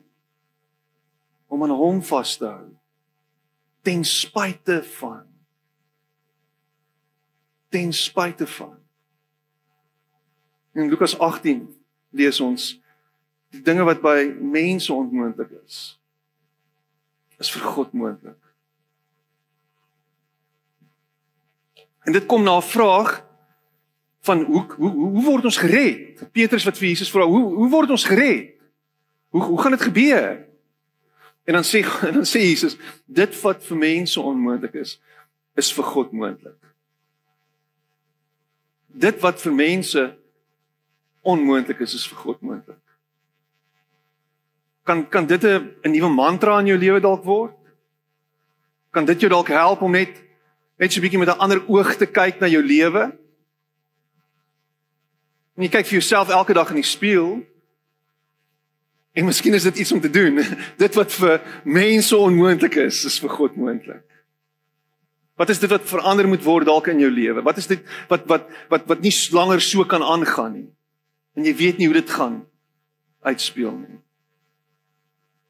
Om 1.46 1.62
aan 1.62 1.76
hom 1.78 2.02
vas 2.02 2.36
te 2.36 2.50
hou 2.50 2.76
ten 3.86 4.02
spyte 4.04 4.80
van 4.82 5.22
ten 7.70 7.92
spyte 7.92 8.46
van 8.46 8.74
In 10.76 10.90
Lukas 10.90 11.14
18 11.18 11.62
lees 12.10 12.40
ons 12.42 12.64
die 13.54 13.62
dinge 13.62 13.86
wat 13.86 14.02
by 14.02 14.26
mense 14.42 14.90
onmoontlik 14.92 15.54
is 15.62 15.76
is 17.38 17.50
vir 17.52 17.62
God 17.62 17.92
moontlik. 17.92 18.38
En 22.06 22.12
dit 22.12 22.26
kom 22.26 22.42
na 22.42 22.56
'n 22.56 22.62
vraag 22.62 23.24
van 24.20 24.44
hoe 24.44 24.64
hoe 24.76 24.90
hoe 24.90 25.24
word 25.24 25.44
ons 25.44 25.56
gered? 25.56 26.32
Petrus 26.32 26.64
wat 26.64 26.78
vir 26.78 26.88
Jesus 26.88 27.10
vra, 27.10 27.26
hoe 27.26 27.54
hoe 27.54 27.70
word 27.70 27.90
ons 27.90 28.04
gered? 28.04 28.54
Hoe 29.28 29.42
hoe 29.42 29.60
gaan 29.62 29.70
dit 29.70 29.82
gebeur? 29.82 30.46
En 31.44 31.52
dan 31.52 31.64
sê 31.64 31.82
en 32.06 32.14
dan 32.18 32.26
sê 32.26 32.40
Jesus, 32.40 32.76
dit 33.04 33.40
wat 33.40 33.64
vir 33.64 33.76
mense 33.76 34.20
onmoontlik 34.20 34.74
is, 34.74 35.00
is 35.54 35.72
vir 35.72 35.84
God 35.84 36.12
moontlik. 36.12 36.58
Dit 38.86 39.20
wat 39.20 39.40
vir 39.40 39.52
mense 39.52 40.16
onmoontlik 41.22 41.80
is, 41.80 41.94
is 41.94 42.08
vir 42.08 42.18
God 42.18 42.40
moontlik. 42.40 42.80
Kan 44.86 45.08
kan 45.10 45.26
dit 45.26 45.42
'n 45.44 45.90
nuwe 45.90 46.08
mantra 46.08 46.60
in 46.60 46.66
jou 46.66 46.78
lewe 46.78 47.00
dalk 47.00 47.24
word? 47.24 47.54
Kan 48.90 49.04
dit 49.04 49.20
jou 49.20 49.28
dalk 49.28 49.48
help 49.48 49.82
om 49.82 49.90
net 49.90 50.22
net 50.78 50.92
so 50.92 51.00
'n 51.00 51.02
bietjie 51.02 51.18
met 51.18 51.28
'n 51.28 51.38
ander 51.38 51.60
oog 51.68 51.96
te 51.96 52.06
kyk 52.06 52.40
na 52.40 52.46
jou 52.46 52.62
lewe? 52.62 53.12
En 55.56 55.62
jy 55.62 55.68
kyk 55.68 55.86
vir 55.86 55.98
jouself 55.98 56.28
elke 56.28 56.52
dag 56.52 56.68
in 56.70 56.76
die 56.76 56.84
spieël. 56.84 57.42
En 59.16 59.24
miskien 59.24 59.54
is 59.54 59.64
dit 59.64 59.78
iets 59.78 59.92
om 59.92 60.00
te 60.00 60.10
doen. 60.10 60.44
dit 60.84 60.94
wat 60.94 61.12
vir 61.12 61.40
mense 61.64 62.16
onmoontlik 62.16 62.76
is, 62.76 63.04
is 63.04 63.18
vir 63.18 63.32
God 63.32 63.56
moontlik. 63.56 64.04
Wat 65.36 65.48
is 65.52 65.58
dit 65.58 65.70
wat 65.70 65.84
verander 65.84 66.28
moet 66.28 66.44
word 66.44 66.68
dalk 66.68 66.86
in 66.92 67.00
jou 67.00 67.10
lewe? 67.10 67.42
Wat 67.44 67.56
is 67.56 67.66
dit 67.66 67.80
wat 68.08 68.24
wat 68.28 68.48
wat 68.72 68.86
wat 68.86 69.00
nie 69.04 69.12
langer 69.32 69.60
so 69.60 69.84
kan 69.84 70.04
aangaan 70.04 70.52
nie? 70.52 70.68
En 71.36 71.44
jy 71.44 71.54
weet 71.56 71.78
nie 71.78 71.88
hoe 71.88 71.98
dit 71.98 72.10
gaan 72.10 72.44
uitspeel 73.20 73.74
nie. 73.76 73.98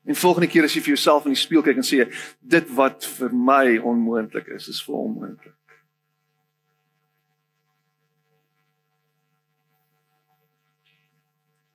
En 0.06 0.14
volgende 0.14 0.46
keer 0.46 0.64
as 0.64 0.74
jy 0.74 0.80
vir 0.84 0.94
jouself 0.94 1.26
in 1.26 1.34
die 1.34 1.40
spieël 1.40 1.64
kyk 1.66 1.80
en 1.80 1.86
sê 1.86 2.04
dit 2.40 2.74
wat 2.78 3.06
vir 3.18 3.32
my 3.34 3.78
onmoontlik 3.82 4.52
is, 4.54 4.68
is 4.70 4.82
vir 4.86 4.94
hom 4.94 5.16
moontlik. 5.18 5.54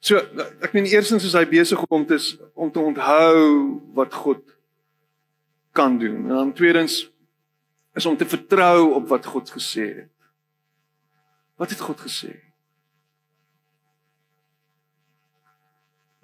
So 0.02 0.18
ek 0.66 0.72
meen 0.74 0.88
eersins 0.90 1.28
is 1.28 1.36
hy 1.38 1.44
besig 1.46 1.84
om 1.92 2.06
te 2.08 2.18
om 2.56 2.72
te 2.74 2.82
onthou 2.82 3.42
wat 4.00 4.16
God 4.24 4.42
kan 5.78 6.00
doen. 6.00 6.24
En 6.26 6.40
dan 6.40 6.54
tweedens 6.58 7.04
is 7.94 8.08
om 8.10 8.18
te 8.18 8.26
vertrou 8.26 8.94
op 8.96 9.12
wat 9.12 9.28
God 9.28 9.52
gesê 9.52 9.86
het. 10.02 10.16
Wat 11.60 11.70
het 11.70 11.84
God 11.84 12.00
gesê? 12.02 12.32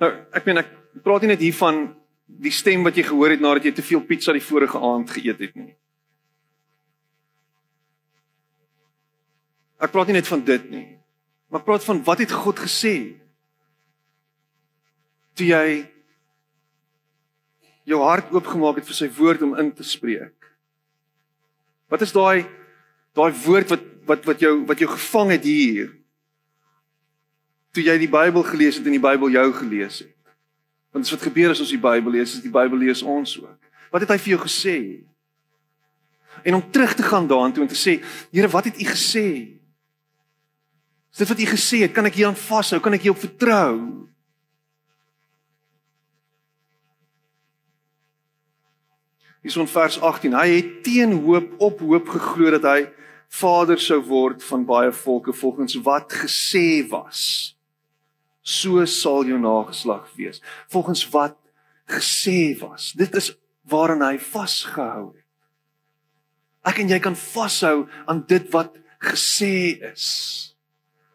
Nou, 0.01 0.09
ek 0.33 0.45
meen 0.47 0.61
ek 0.61 0.73
praat 1.03 1.25
nie 1.25 1.33
net 1.33 1.43
hier 1.43 1.55
van 1.57 1.83
die 2.27 2.51
stem 2.51 2.83
wat 2.83 2.97
jy 2.97 3.05
gehoor 3.07 3.33
het 3.33 3.43
nadat 3.43 3.67
jy 3.67 3.73
te 3.77 3.85
veel 3.85 4.03
pizza 4.07 4.35
die 4.35 4.43
vorige 4.43 4.79
aand 4.83 5.11
geëet 5.15 5.43
het 5.45 5.55
nie. 5.55 5.73
Ek 9.77 9.93
praat 9.93 10.09
nie 10.09 10.17
net 10.17 10.29
van 10.29 10.41
dit 10.43 10.69
nie. 10.73 10.87
Maar 11.47 11.61
ek 11.61 11.67
praat 11.69 11.85
van 11.85 12.01
wat 12.03 12.23
het 12.23 12.33
God 12.33 12.59
gesê? 12.65 12.95
Toe 15.37 15.47
jy 15.47 15.67
jou 17.87 18.01
hart 18.03 18.33
oopgemaak 18.35 18.81
het 18.81 18.89
vir 18.89 18.97
sy 18.97 19.07
woord 19.15 19.45
om 19.45 19.55
in 19.61 19.71
te 19.75 19.85
spreek. 19.87 20.35
Wat 21.87 22.03
is 22.03 22.11
daai 22.15 22.43
daai 23.17 23.31
woord 23.45 23.71
wat 23.71 23.85
wat 24.09 24.27
wat 24.27 24.43
jou 24.43 24.53
wat 24.67 24.81
jou 24.81 24.89
gevang 24.91 25.31
het 25.37 25.47
hier? 25.47 25.93
Toe 27.71 27.85
jy 27.85 27.95
die 28.01 28.11
Bybel 28.11 28.43
gelees 28.43 28.79
het 28.79 28.89
en 28.89 28.97
die 28.97 29.03
Bybel 29.03 29.31
jou 29.37 29.47
gelees 29.61 30.01
het. 30.03 30.16
Want 30.97 31.09
wat 31.13 31.27
gebeur 31.27 31.51
as 31.53 31.59
ons 31.61 31.69
die 31.69 31.77
Bybel 31.77 32.15
lees, 32.15 32.31
as 32.33 32.41
die 32.41 32.49
Bybel 32.49 32.79
lees 32.81 33.03
ons 33.05 33.35
ook. 33.37 33.67
Wat 33.93 34.01
het 34.01 34.09
hy 34.09 34.17
vir 34.17 34.31
jou 34.31 34.39
gesê? 34.47 34.77
En 36.41 36.55
om 36.57 36.63
terug 36.73 36.95
te 36.97 37.05
gaan 37.05 37.27
daartoe 37.29 37.61
en 37.61 37.69
te 37.69 37.77
sê, 37.77 37.99
Here, 38.33 38.49
wat 38.49 38.65
het 38.65 38.79
u 38.81 38.85
gesê? 38.87 39.27
Is 41.13 41.21
dit 41.21 41.29
wat 41.29 41.43
u 41.43 41.45
gesê 41.51 41.83
het? 41.85 41.93
Kan 41.93 42.09
ek 42.09 42.17
hieraan 42.17 42.37
vashou? 42.37 42.79
Kan 42.81 42.97
ek 42.97 43.05
hierop 43.05 43.21
vertrou? 43.21 43.75
Hier 49.45 49.53
is 49.53 49.59
ons 49.61 49.75
vers 49.77 49.99
18. 50.01 50.33
Hy 50.33 50.47
het 50.55 50.71
teen 50.87 51.13
hoop 51.27 51.53
op 51.61 51.83
hoop 51.85 52.09
geglo 52.15 52.55
dat 52.57 52.65
hy 52.65 52.79
vader 53.37 53.77
sou 53.77 54.01
word 54.09 54.41
van 54.49 54.65
baie 54.65 54.89
volke 55.03 55.35
volgens 55.45 55.77
wat 55.85 56.17
gesê 56.25 56.81
was 56.89 57.53
so 58.47 58.85
sal 58.87 59.27
jou 59.27 59.39
nageslag 59.41 60.07
wees. 60.15 60.41
Volgens 60.71 61.03
wat 61.11 61.35
gesê 61.91 62.55
was. 62.61 62.93
Dit 62.95 63.15
is 63.19 63.33
waaraan 63.67 64.05
hy 64.05 64.17
vasgehou 64.23 65.11
het. 65.11 65.25
Ek 66.67 66.79
en 66.83 66.91
jy 66.91 66.99
kan 67.03 67.15
vashou 67.15 67.87
aan 68.07 68.23
dit 68.27 68.47
wat 68.55 68.75
gesê 69.03 69.79
is. 69.91 70.07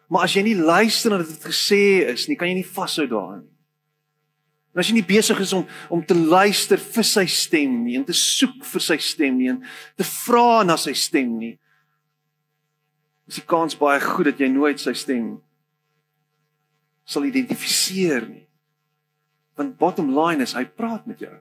Maar 0.09 0.27
as 0.27 0.37
jy 0.37 0.45
nie 0.45 0.57
luister 0.57 1.13
na 1.13 1.21
dit 1.21 1.49
gesê 1.49 1.83
is 2.13 2.27
nie 2.29 2.37
kan 2.37 2.49
jy 2.49 2.61
nie 2.61 2.69
vashou 2.75 3.09
daaraan 3.09 3.43
en 4.73 4.81
as 4.81 4.89
jy 4.89 4.97
nie 4.97 5.05
besig 5.05 5.39
is 5.43 5.53
om 5.53 5.65
om 5.93 6.01
te 6.05 6.17
luister 6.17 6.81
vir 6.81 7.05
sy 7.05 7.25
stem 7.29 7.83
nie 7.85 7.97
en 7.99 8.05
te 8.07 8.15
soek 8.17 8.63
vir 8.65 8.83
sy 8.83 8.97
stem 9.01 9.37
nie 9.37 9.51
en 9.53 9.61
te 9.99 10.05
vra 10.25 10.63
na 10.65 10.77
sy 10.81 10.95
stem 10.97 11.35
nie 11.37 11.53
is 13.29 13.37
die 13.39 13.47
kans 13.47 13.77
baie 13.79 14.01
goed 14.03 14.31
dat 14.31 14.41
jy 14.41 14.49
nooit 14.51 14.81
sy 14.81 14.95
stem 14.97 15.35
sal 17.05 17.27
identifiseer 17.27 18.25
nie. 18.27 18.45
Want 19.59 19.77
bottom 19.77 20.11
line 20.15 20.43
is 20.43 20.55
hy 20.57 20.65
praat 20.65 21.05
met 21.09 21.21
jou. 21.21 21.33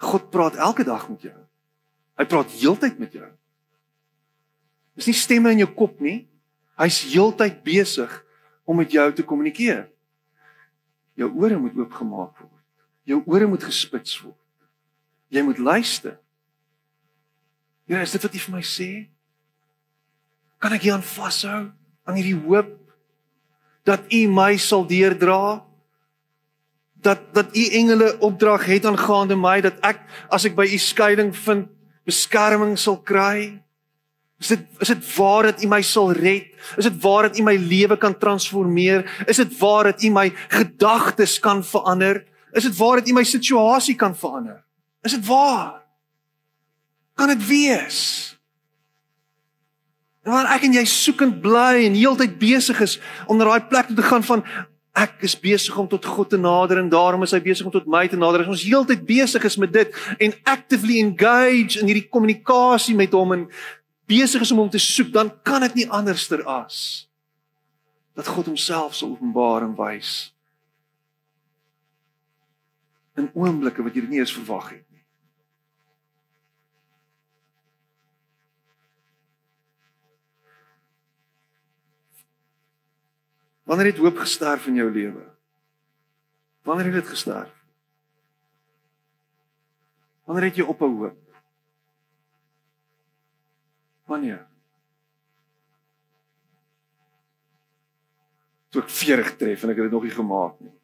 God 0.00 0.30
praat 0.32 0.56
elke 0.56 0.84
dag 0.86 1.08
met 1.10 1.28
jou. 1.28 1.36
Hy 2.20 2.26
praat 2.28 2.52
heeltyd 2.52 3.00
met 3.00 3.14
jou. 3.16 3.28
Dis 4.96 5.08
nie 5.10 5.16
stemme 5.16 5.52
in 5.54 5.62
jou 5.64 5.70
kop 5.76 6.00
nie. 6.04 6.24
Hy's 6.80 7.02
heeltyd 7.08 7.60
besig 7.64 8.12
om 8.68 8.78
met 8.80 8.92
jou 8.92 9.06
te 9.16 9.24
kommunikeer. 9.26 9.86
Jou 11.20 11.28
ore 11.42 11.58
moet 11.60 11.76
oopgemaak 11.76 12.38
word. 12.40 12.56
Jou 13.08 13.20
ore 13.28 13.48
moet 13.50 13.64
gespits 13.64 14.16
word. 14.22 14.36
Jy 15.32 15.42
moet 15.46 15.60
luister. 15.60 16.16
Ja, 17.90 18.00
is 18.04 18.14
dit 18.14 18.22
wat 18.22 18.34
jy 18.36 18.42
vir 18.44 18.54
my 18.54 18.64
sê? 18.64 18.90
Kan 20.62 20.76
ek 20.76 20.84
hier 20.86 20.96
aan 20.96 21.04
vashou 21.04 21.70
aan 22.06 22.18
hierdie 22.18 22.38
hoop 22.38 22.70
dat 23.84 24.00
u 24.12 24.26
my 24.28 24.56
sal 24.56 24.86
deerdra 24.86 25.64
dat 27.00 27.20
dat 27.32 27.56
u 27.56 27.66
engele 27.66 28.18
opdrag 28.18 28.66
het 28.66 28.86
aangaande 28.86 29.36
my 29.36 29.60
dat 29.60 29.80
ek 29.80 30.00
as 30.28 30.44
ek 30.44 30.56
by 30.56 30.68
u 30.68 30.78
skeiding 30.78 31.36
vind 31.36 31.68
beskerming 32.04 32.78
sal 32.78 33.00
kry 33.00 33.60
Is 34.40 34.48
dit 34.48 34.60
is 34.80 34.88
dit 34.88 35.16
waar 35.16 35.42
dat 35.42 35.62
U 35.62 35.68
my 35.68 35.82
sal 35.84 36.12
red? 36.16 36.48
Is 36.80 36.86
dit 36.88 36.96
waar 37.02 37.28
dat 37.28 37.38
U 37.38 37.42
my 37.44 37.56
lewe 37.56 37.96
kan 38.00 38.16
transformeer? 38.18 39.04
Is 39.28 39.36
dit 39.36 39.58
waar 39.58 39.90
dat 39.92 40.02
U 40.02 40.10
my 40.10 40.32
gedagtes 40.48 41.38
kan 41.38 41.64
verander? 41.64 42.24
Is 42.52 42.64
dit 42.64 42.76
waar 42.76 42.96
dat 42.96 43.08
U 43.08 43.12
my 43.12 43.24
situasie 43.24 43.94
kan 43.94 44.16
verander? 44.16 44.64
Is 45.04 45.12
dit 45.12 45.26
waar? 45.26 45.82
Kan 47.14 47.28
dit 47.28 47.46
wees? 47.46 47.98
Wanneer 50.26 50.52
ek 50.52 50.66
en 50.68 50.74
jy 50.76 50.84
soekend 50.88 51.38
bly 51.40 51.86
en 51.86 51.96
heeltyd 51.96 52.36
besig 52.40 52.80
is 52.84 52.98
om 53.26 53.38
na 53.40 53.48
daai 53.48 53.68
plek 53.70 53.88
toe 53.88 53.96
te 53.96 54.04
gaan 54.04 54.24
van 54.26 54.44
ek 55.00 55.22
is 55.24 55.36
besig 55.38 55.76
om 55.78 55.88
tot 55.88 56.04
God 56.04 56.32
te 56.32 56.38
nader 56.40 56.80
en 56.80 56.90
daarom 56.92 57.22
is 57.24 57.32
hy 57.32 57.40
besig 57.44 57.64
om 57.64 57.72
tot 57.72 57.86
my 57.88 58.02
te 58.10 58.18
nader. 58.20 58.44
As 58.44 58.52
ons 58.52 58.66
heeltyd 58.66 59.06
besig 59.08 59.46
is 59.48 59.56
met 59.60 59.72
dit 59.72 60.00
en 60.18 60.34
actively 60.50 60.98
engage 61.00 61.80
in 61.80 61.88
hierdie 61.88 62.08
kommunikasie 62.10 62.96
met 62.98 63.14
hom 63.16 63.32
en 63.38 63.46
besig 64.10 64.42
is 64.44 64.52
om 64.52 64.64
hom 64.64 64.72
te 64.72 64.82
soek, 64.82 65.12
dan 65.14 65.30
kan 65.46 65.62
dit 65.68 65.82
nie 65.82 65.88
anderster 65.88 66.42
as 66.44 67.06
dat 68.18 68.28
God 68.28 68.50
homself 68.50 68.98
sal 68.98 69.14
openbaar 69.14 69.64
en 69.64 69.76
wys 69.78 70.34
in 73.16 73.30
oomblikke 73.38 73.84
wat 73.86 73.96
jy 73.96 74.04
nie 74.08 74.20
eens 74.20 74.34
verwag 74.34 74.74
het 74.74 74.89
Wanneer 83.70 83.86
het 83.86 84.00
hoop 84.02 84.16
gesterf 84.18 84.66
in 84.66 84.74
jou 84.74 84.90
lewe? 84.90 85.28
Wanneer 86.66 86.84
het 86.84 86.94
dit 86.94 87.08
gesterf? 87.08 87.52
Wanneer 90.26 90.48
het 90.48 90.58
jy 90.58 90.66
ophou 90.66 90.88
hoop? 90.96 91.36
Wanneer? 94.10 94.42
Toe 98.74 98.82
ek 98.82 98.90
40 98.90 99.32
tref 99.38 99.62
en 99.62 99.70
ek 99.70 99.78
het 99.84 99.86
dit 99.86 99.94
nog 99.94 100.08
nie 100.08 100.16
gemaak 100.18 100.58
nie. 100.66 100.74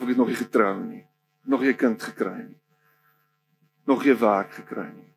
Of 0.00 0.08
ek 0.08 0.14
het 0.14 0.24
nog 0.24 0.32
nie 0.32 0.40
getrou 0.40 0.74
nie. 0.80 1.04
Nog 1.44 1.60
nie 1.60 1.76
'n 1.76 1.82
kind 1.84 2.02
gekry 2.08 2.36
nie. 2.40 2.60
Nog 3.84 4.04
nie 4.04 4.16
werk 4.16 4.52
gekry 4.64 4.88
nie. 4.96 5.12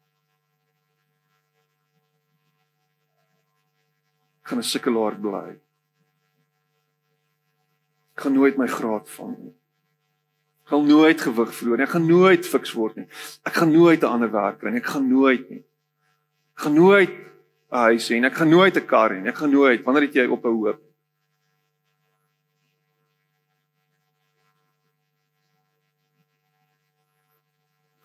Ek 4.44 4.48
gaan 4.52 4.60
'n 4.60 4.74
sukkelaar 4.76 5.16
bly. 5.16 5.62
Ek 8.16 8.24
gaan 8.26 8.34
nooit 8.34 8.58
my 8.58 8.68
graad 8.68 9.10
vang 9.10 9.38
nie. 9.38 9.56
Ek 10.64 10.74
gaan 10.76 10.88
nooit 10.88 11.22
gewig 11.22 11.54
verloor 11.54 11.78
nie. 11.78 11.84
Ek 11.84 11.96
gaan 11.96 12.08
nooit 12.08 12.46
fiks 12.46 12.74
word 12.74 12.96
nie. 12.98 13.08
Ek 13.46 13.54
gaan 13.54 13.72
nooit 13.72 14.04
'n 14.04 14.08
ander 14.08 14.32
werk 14.32 14.60
kry 14.60 14.72
nie. 14.72 14.80
Ek 14.80 14.94
gaan 14.94 15.10
nooit 15.10 15.50
nie 15.50 15.64
gaan 16.62 16.74
nooit 16.74 17.10
'n 17.72 17.78
huis 17.88 18.10
hê 18.10 18.16
en 18.18 18.26
ek 18.26 18.34
gaan 18.34 18.50
nooit 18.50 18.76
'n 18.78 18.86
kar 18.86 19.10
hê 19.12 19.20
nie. 19.22 19.30
Ek 19.30 19.36
gaan 19.36 19.52
nooit. 19.52 19.84
Wanneer 19.84 20.04
het 20.04 20.14
jy 20.14 20.28
op 20.28 20.46
'n 20.46 20.56
hoop? 20.58 20.80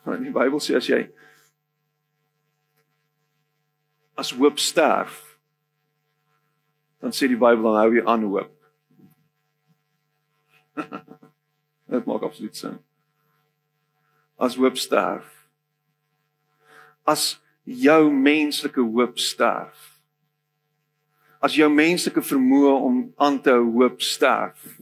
Want 0.05 0.23
die 0.23 0.31
Bybel 0.31 0.61
sê 0.61 0.77
as 0.77 0.87
jy 0.87 1.11
as 4.17 4.31
hoop 4.31 4.59
sterf, 4.59 5.39
dan 7.01 7.11
sê 7.11 7.29
die 7.29 7.37
Bybel 7.37 7.63
dan 7.63 7.81
hou 7.83 7.93
jy 7.95 8.05
aan 8.07 8.23
hoop. 8.23 8.56
Dit 11.90 12.06
maak 12.06 12.25
absoluut 12.26 12.56
sin. 12.56 12.78
As 14.36 14.56
hoop 14.58 14.78
sterf. 14.78 15.28
As 17.06 17.36
jou 17.65 18.10
menslike 18.12 18.82
hoop 18.82 19.21
sterf. 19.23 19.93
As 21.41 21.54
jou 21.56 21.69
menslike 21.71 22.23
vermoë 22.25 22.75
om 22.89 22.99
aan 23.23 23.39
te 23.43 23.54
hou 23.54 23.71
hoop 23.78 24.02
sterf. 24.04 24.76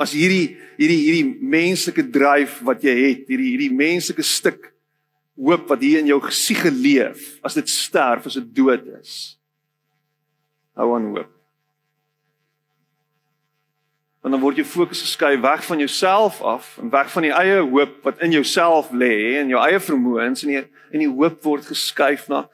As 0.00 0.14
hierdie 0.16 0.56
hierdie 0.78 1.00
hierdie 1.02 1.26
menslike 1.40 2.04
dryf 2.12 2.60
wat 2.66 2.84
jy 2.84 2.94
het, 2.96 3.26
hierdie 3.30 3.52
hierdie 3.54 3.74
menslike 3.74 4.24
stuk 4.26 4.70
hoop 5.38 5.68
wat 5.70 5.80
hier 5.80 6.02
in 6.02 6.10
jou 6.10 6.18
gesiege 6.22 6.70
leef, 6.72 7.38
as 7.44 7.56
dit 7.56 7.68
sterf, 7.70 8.26
as 8.28 8.36
dit 8.36 8.50
dood 8.56 8.84
is. 8.98 9.38
Hou 10.76 10.92
aan 10.96 11.12
hoop 11.14 11.31
want 14.22 14.34
dan 14.34 14.42
word 14.42 14.60
jou 14.60 14.66
fokus 14.66 15.00
geskei 15.02 15.40
weg 15.42 15.64
van 15.66 15.78
jouself 15.78 16.42
af 16.42 16.76
en 16.80 16.90
weg 16.90 17.10
van 17.10 17.22
die 17.26 17.32
eie 17.34 17.58
hoop 17.58 17.96
wat 18.06 18.20
in 18.22 18.30
jouself 18.30 18.92
lê 18.94 19.40
en 19.40 19.50
jou 19.50 19.58
eie 19.58 19.80
vermoëns 19.82 20.44
en 20.44 20.52
die 20.52 20.62
en 20.92 21.02
die 21.02 21.10
hoop 21.10 21.42
word 21.42 21.66
geskuif 21.66 22.28
na 22.30 22.46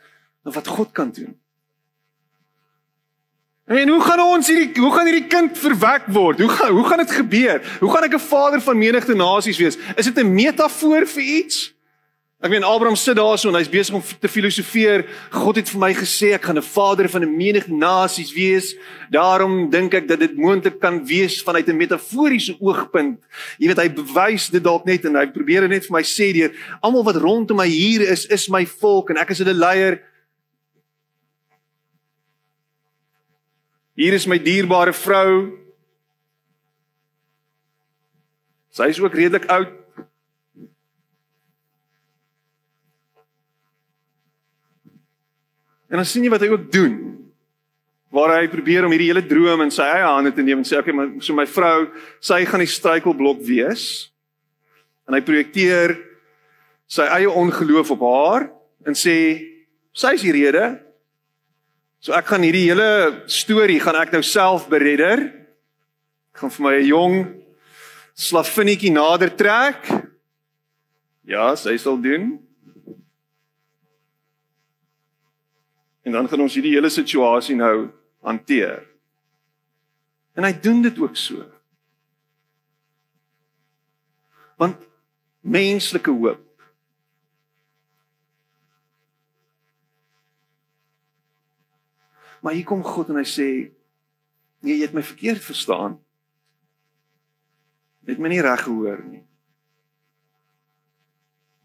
na 0.45 0.55
wat 0.55 0.67
God 0.67 0.93
kan 0.97 1.11
doen. 1.13 1.35
En 3.69 3.89
hoe 3.89 4.01
gaan 4.01 4.21
ons 4.25 4.49
hierdie 4.49 4.81
hoe 4.81 4.93
gaan 4.95 5.11
hierdie 5.11 5.29
kind 5.29 5.59
verwek 5.61 6.07
word? 6.17 6.41
Hoe 6.41 6.49
gaan 6.49 6.73
hoe 6.73 6.85
gaan 6.89 7.03
dit 7.05 7.11
gebeur? 7.11 7.61
Hoe 7.81 7.91
gaan 7.93 8.05
ek 8.09 8.17
'n 8.17 8.29
vader 8.33 8.61
van 8.61 8.79
menigte 8.79 9.15
nasies 9.15 9.59
wees? 9.59 9.77
Is 9.97 10.09
dit 10.09 10.17
'n 10.17 10.35
metafoor 10.35 11.07
vir 11.07 11.23
iets? 11.23 11.75
Ek 12.39 12.53
meen 12.53 12.63
Abraham 12.63 12.95
sit 12.95 13.17
daarso 13.19 13.49
en 13.51 13.57
hy's 13.59 13.71
besig 13.71 13.97
om 13.99 14.03
te 14.23 14.29
filosofeer. 14.31 15.03
God 15.35 15.57
het 15.59 15.73
vir 15.73 15.81
my 15.83 15.89
gesê 15.91 16.29
ek 16.37 16.45
gaan 16.47 16.59
'n 16.59 16.63
vader 16.63 17.09
van 17.11 17.25
'n 17.27 17.37
menigte 17.37 17.75
nasies 17.75 18.31
wees. 18.33 18.77
Daarom 19.11 19.69
dink 19.71 19.95
ek 19.95 20.07
dat 20.07 20.21
dit 20.21 20.37
moontlik 20.37 20.79
kan 20.79 21.05
wees 21.05 21.43
vanuit 21.43 21.67
'n 21.67 21.77
metaforiese 21.77 22.55
oogpunt. 22.61 23.19
Jy 23.59 23.67
weet 23.67 23.83
hy 23.83 23.89
bewys 23.89 24.51
dit 24.51 24.63
dalk 24.63 24.87
net 24.87 25.05
en 25.05 25.17
hy 25.17 25.27
probeer 25.27 25.69
net 25.69 25.85
vir 25.87 25.93
my 25.93 26.03
sê 26.03 26.33
deur 26.33 26.55
almal 26.81 27.03
wat 27.03 27.17
rondom 27.17 27.57
my 27.57 27.67
hier 27.67 28.03
is, 28.03 28.25
is 28.27 28.49
my 28.49 28.65
volk 28.65 29.11
en 29.11 29.17
ek 29.17 29.31
is 29.31 29.39
hulle 29.39 29.55
leier. 29.55 30.01
Hier 33.97 34.15
is 34.15 34.27
my 34.27 34.39
dierbare 34.39 34.93
vrou. 34.93 35.59
Sy 38.71 38.85
is 38.85 39.01
ook 39.01 39.15
redelik 39.15 39.51
oud. 39.51 39.78
En 45.89 46.01
dan 46.01 46.09
sien 46.09 46.25
jy 46.25 46.33
wat 46.33 46.45
hy 46.45 46.51
ook 46.53 46.69
doen. 46.73 46.97
Waar 48.13 48.39
hy 48.39 48.49
probeer 48.53 48.87
om 48.87 48.93
hierdie 48.93 49.11
hele 49.11 49.25
droom 49.29 49.65
in 49.65 49.73
sy 49.73 49.85
eie 49.85 50.05
hande 50.05 50.33
te 50.37 50.45
neem 50.45 50.63
en 50.63 50.69
sê 50.69 50.79
okay, 50.81 50.95
maar 50.97 51.11
so 51.25 51.37
my 51.37 51.47
vrou, 51.49 51.89
sy 52.25 52.43
gaan 52.49 52.65
die 52.65 52.71
struikelblok 52.71 53.41
wees. 53.45 54.09
En 55.09 55.17
hy 55.17 55.23
projekteer 55.25 55.97
sy 56.89 57.05
eie 57.19 57.29
ongeloof 57.29 57.93
op 57.97 58.05
haar 58.09 58.49
en 58.89 58.97
sê 58.97 59.17
sy 59.97 60.15
is 60.17 60.25
die 60.25 60.33
rede. 60.37 60.79
So 62.01 62.15
ek 62.17 62.31
gaan 62.31 62.45
hierdie 62.47 62.69
hele 62.71 63.25
storie 63.33 63.81
gaan 63.83 63.99
ek 64.01 64.13
nou 64.15 64.23
self 64.25 64.69
beredder. 64.71 65.25
Ek 66.33 66.45
gaan 66.45 66.53
vir 66.55 66.65
my 66.65 66.75
'n 66.79 66.87
jong 66.87 67.17
slavinnetjie 68.15 68.93
nader 68.93 69.31
trek. 69.35 69.85
Ja, 71.29 71.55
sy 71.55 71.77
sal 71.77 72.01
doen. 72.01 72.48
En 76.09 76.17
dan 76.17 76.29
gaan 76.29 76.41
ons 76.41 76.55
hierdie 76.57 76.73
hele 76.73 76.89
situasie 76.89 77.57
nou 77.57 77.91
hanteer. 78.25 78.81
En 80.33 80.47
hy 80.47 80.55
doen 80.57 80.81
dit 80.83 80.99
ook 80.99 81.17
so. 81.21 81.45
Want 84.57 84.81
menslike 85.45 86.11
hoop 86.11 86.49
Maar 92.41 92.53
hier 92.53 92.65
kom 92.65 92.85
God 92.85 93.09
en 93.11 93.19
hy 93.19 93.27
sê 93.27 93.49
nee, 94.63 94.77
jy 94.77 94.85
het 94.87 94.95
my 94.95 95.03
verkeerd 95.03 95.43
verstaan. 95.43 95.97
Jy 98.07 98.15
het 98.15 98.23
my 98.23 98.31
nie 98.31 98.43
reg 98.47 98.63
gehoor 98.65 99.03
nie. 99.05 99.25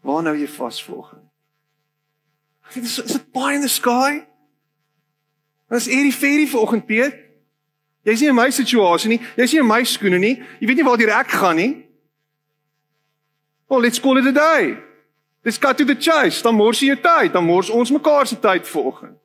Waar 0.04 0.26
nou 0.26 0.34
jy 0.36 0.48
vas 0.58 0.82
volgens? 0.84 1.30
Dit 2.74 2.84
is 2.90 2.98
is 2.98 3.14
dit 3.16 3.26
pie 3.32 3.54
in 3.54 3.62
the 3.62 3.70
sky? 3.70 4.24
Dis 5.72 5.86
hierdie 5.86 6.12
ferie 6.12 6.48
vanoggend 6.48 6.86
Piet. 6.86 7.20
Jy's 8.04 8.20
nie 8.20 8.28
in 8.28 8.36
my 8.36 8.50
situasie 8.52 9.08
nie. 9.08 9.20
Jy's 9.36 9.52
nie 9.52 9.62
in 9.62 9.68
my 9.68 9.80
skoene 9.88 10.18
nie. 10.20 10.34
Jy 10.60 10.68
weet 10.68 10.76
nie 10.76 10.84
waar 10.84 11.20
ek 11.20 11.28
gaan 11.40 11.56
nie. 11.56 11.72
Well, 13.68 13.80
let's 13.80 13.98
call 13.98 14.18
it 14.18 14.26
a 14.26 14.32
day. 14.32 14.76
Let's 15.44 15.58
cut 15.58 15.78
to 15.78 15.84
the 15.84 15.96
chase. 15.96 16.42
Dan 16.42 16.54
mors 16.54 16.80
jy 16.80 16.92
jou 16.92 17.00
tyd, 17.00 17.32
dan 17.32 17.44
mors 17.44 17.70
ons 17.70 17.90
mekaar 17.90 18.26
se 18.26 18.36
tyd 18.36 18.68
vanoggend. 18.68 19.16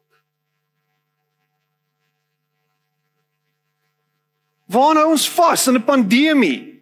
Waar 4.70 4.94
nou 4.96 5.10
ons 5.12 5.30
vas 5.30 5.68
in 5.68 5.76
'n 5.76 5.84
pandemie? 5.84 6.82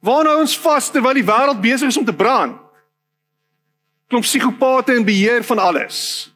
Waar 0.00 0.24
nou 0.24 0.40
ons 0.40 0.58
vas 0.58 0.90
terwyl 0.90 1.14
die 1.14 1.24
wêreld 1.24 1.60
besig 1.60 1.88
is 1.88 1.96
om 1.96 2.04
te 2.04 2.12
brand? 2.12 2.58
Klomp 4.08 4.24
psigopate 4.24 4.94
in 4.94 5.04
beheer 5.04 5.44
van 5.44 5.58
alles. 5.58 6.33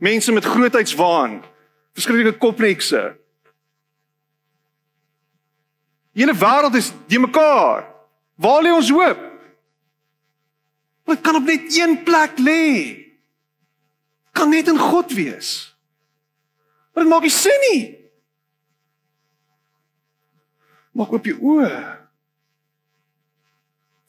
Mense 0.00 0.32
met 0.32 0.44
grootheidswaan, 0.48 1.40
verskriklike 1.92 2.38
kopnekse. 2.40 3.02
Die 6.16 6.24
hele 6.24 6.36
wêreld 6.36 6.74
is 6.74 6.92
de 7.06 7.20
mekaar. 7.20 7.84
Waar 8.40 8.64
lê 8.64 8.72
ons 8.72 8.90
hoop? 8.90 9.20
Dit 11.10 11.20
kan 11.20 11.36
op 11.36 11.44
net 11.44 11.76
een 11.76 12.02
plek 12.06 12.38
lê. 12.40 13.00
kan 14.40 14.48
net 14.48 14.68
in 14.68 14.78
God 14.78 15.12
wees. 15.12 15.76
Maar 16.92 17.04
dit 17.04 17.12
maak 17.12 17.26
nie 17.26 17.34
sin 17.34 17.64
nie. 17.70 17.82
Maak 20.96 21.12
oop 21.12 21.26
jou 21.28 21.36
oë. 21.54 21.72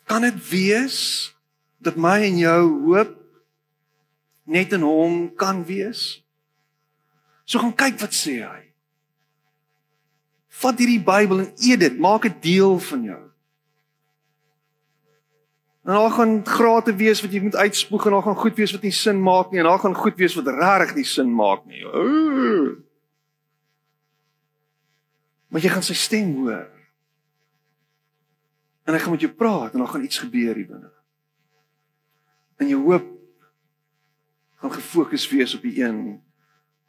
Kan 0.09 0.23
dit 0.25 0.37
wees 0.49 0.99
dat 1.83 1.99
my 1.99 2.19
en 2.29 2.39
jou 2.39 2.61
hoop 2.87 3.17
net 4.43 4.73
in 4.73 4.85
hom 4.85 5.29
kan 5.35 5.63
wees? 5.65 6.21
So 7.45 7.59
gaan 7.59 7.75
kyk 7.75 7.99
wat 8.01 8.15
sê 8.15 8.39
hy. 8.45 8.61
Vat 10.61 10.79
hierdie 10.79 11.01
Bybel 11.03 11.45
en 11.45 11.51
eet 11.63 11.81
dit, 11.81 11.99
maak 11.99 12.27
dit 12.27 12.41
deel 12.43 12.79
van 12.91 13.03
jou. 13.07 13.21
En 15.81 15.97
daar 15.97 16.11
gaan 16.13 16.45
grate 16.45 16.93
wees 16.95 17.21
wat 17.23 17.33
jy 17.33 17.41
moet 17.41 17.55
uitspoeg 17.55 18.05
en 18.05 18.15
daar 18.15 18.27
gaan 18.27 18.37
goed 18.37 18.59
wees 18.59 18.73
wat 18.75 18.83
nie 18.85 18.93
sin 18.93 19.17
maak 19.21 19.49
nie 19.51 19.63
en 19.63 19.69
daar 19.69 19.81
gaan 19.81 19.97
goed 19.97 20.19
wees 20.21 20.35
wat 20.37 20.51
regtig 20.53 20.95
nie 20.99 21.07
sin 21.09 21.31
maak 21.33 21.65
nie. 21.65 21.81
Ooh. 21.85 22.75
Maar 25.49 25.65
jy 25.65 25.71
gaan 25.73 25.83
sy 25.83 25.97
stem 25.97 26.35
hoor. 26.43 26.69
En 28.85 28.93
hy 28.93 29.01
gaan 29.01 29.15
met 29.15 29.25
jou 29.25 29.33
praat 29.33 29.73
en 29.73 29.81
dan 29.81 29.89
gaan 29.89 30.05
iets 30.05 30.21
gebeur 30.21 30.53
hier 30.55 30.69
binne. 30.69 30.91
En 32.61 32.69
jou 32.69 32.79
hoop 32.85 33.09
gaan 34.61 34.73
gefokus 34.73 35.25
wees 35.29 35.55
op 35.57 35.63
die 35.65 35.81
een 35.81 36.21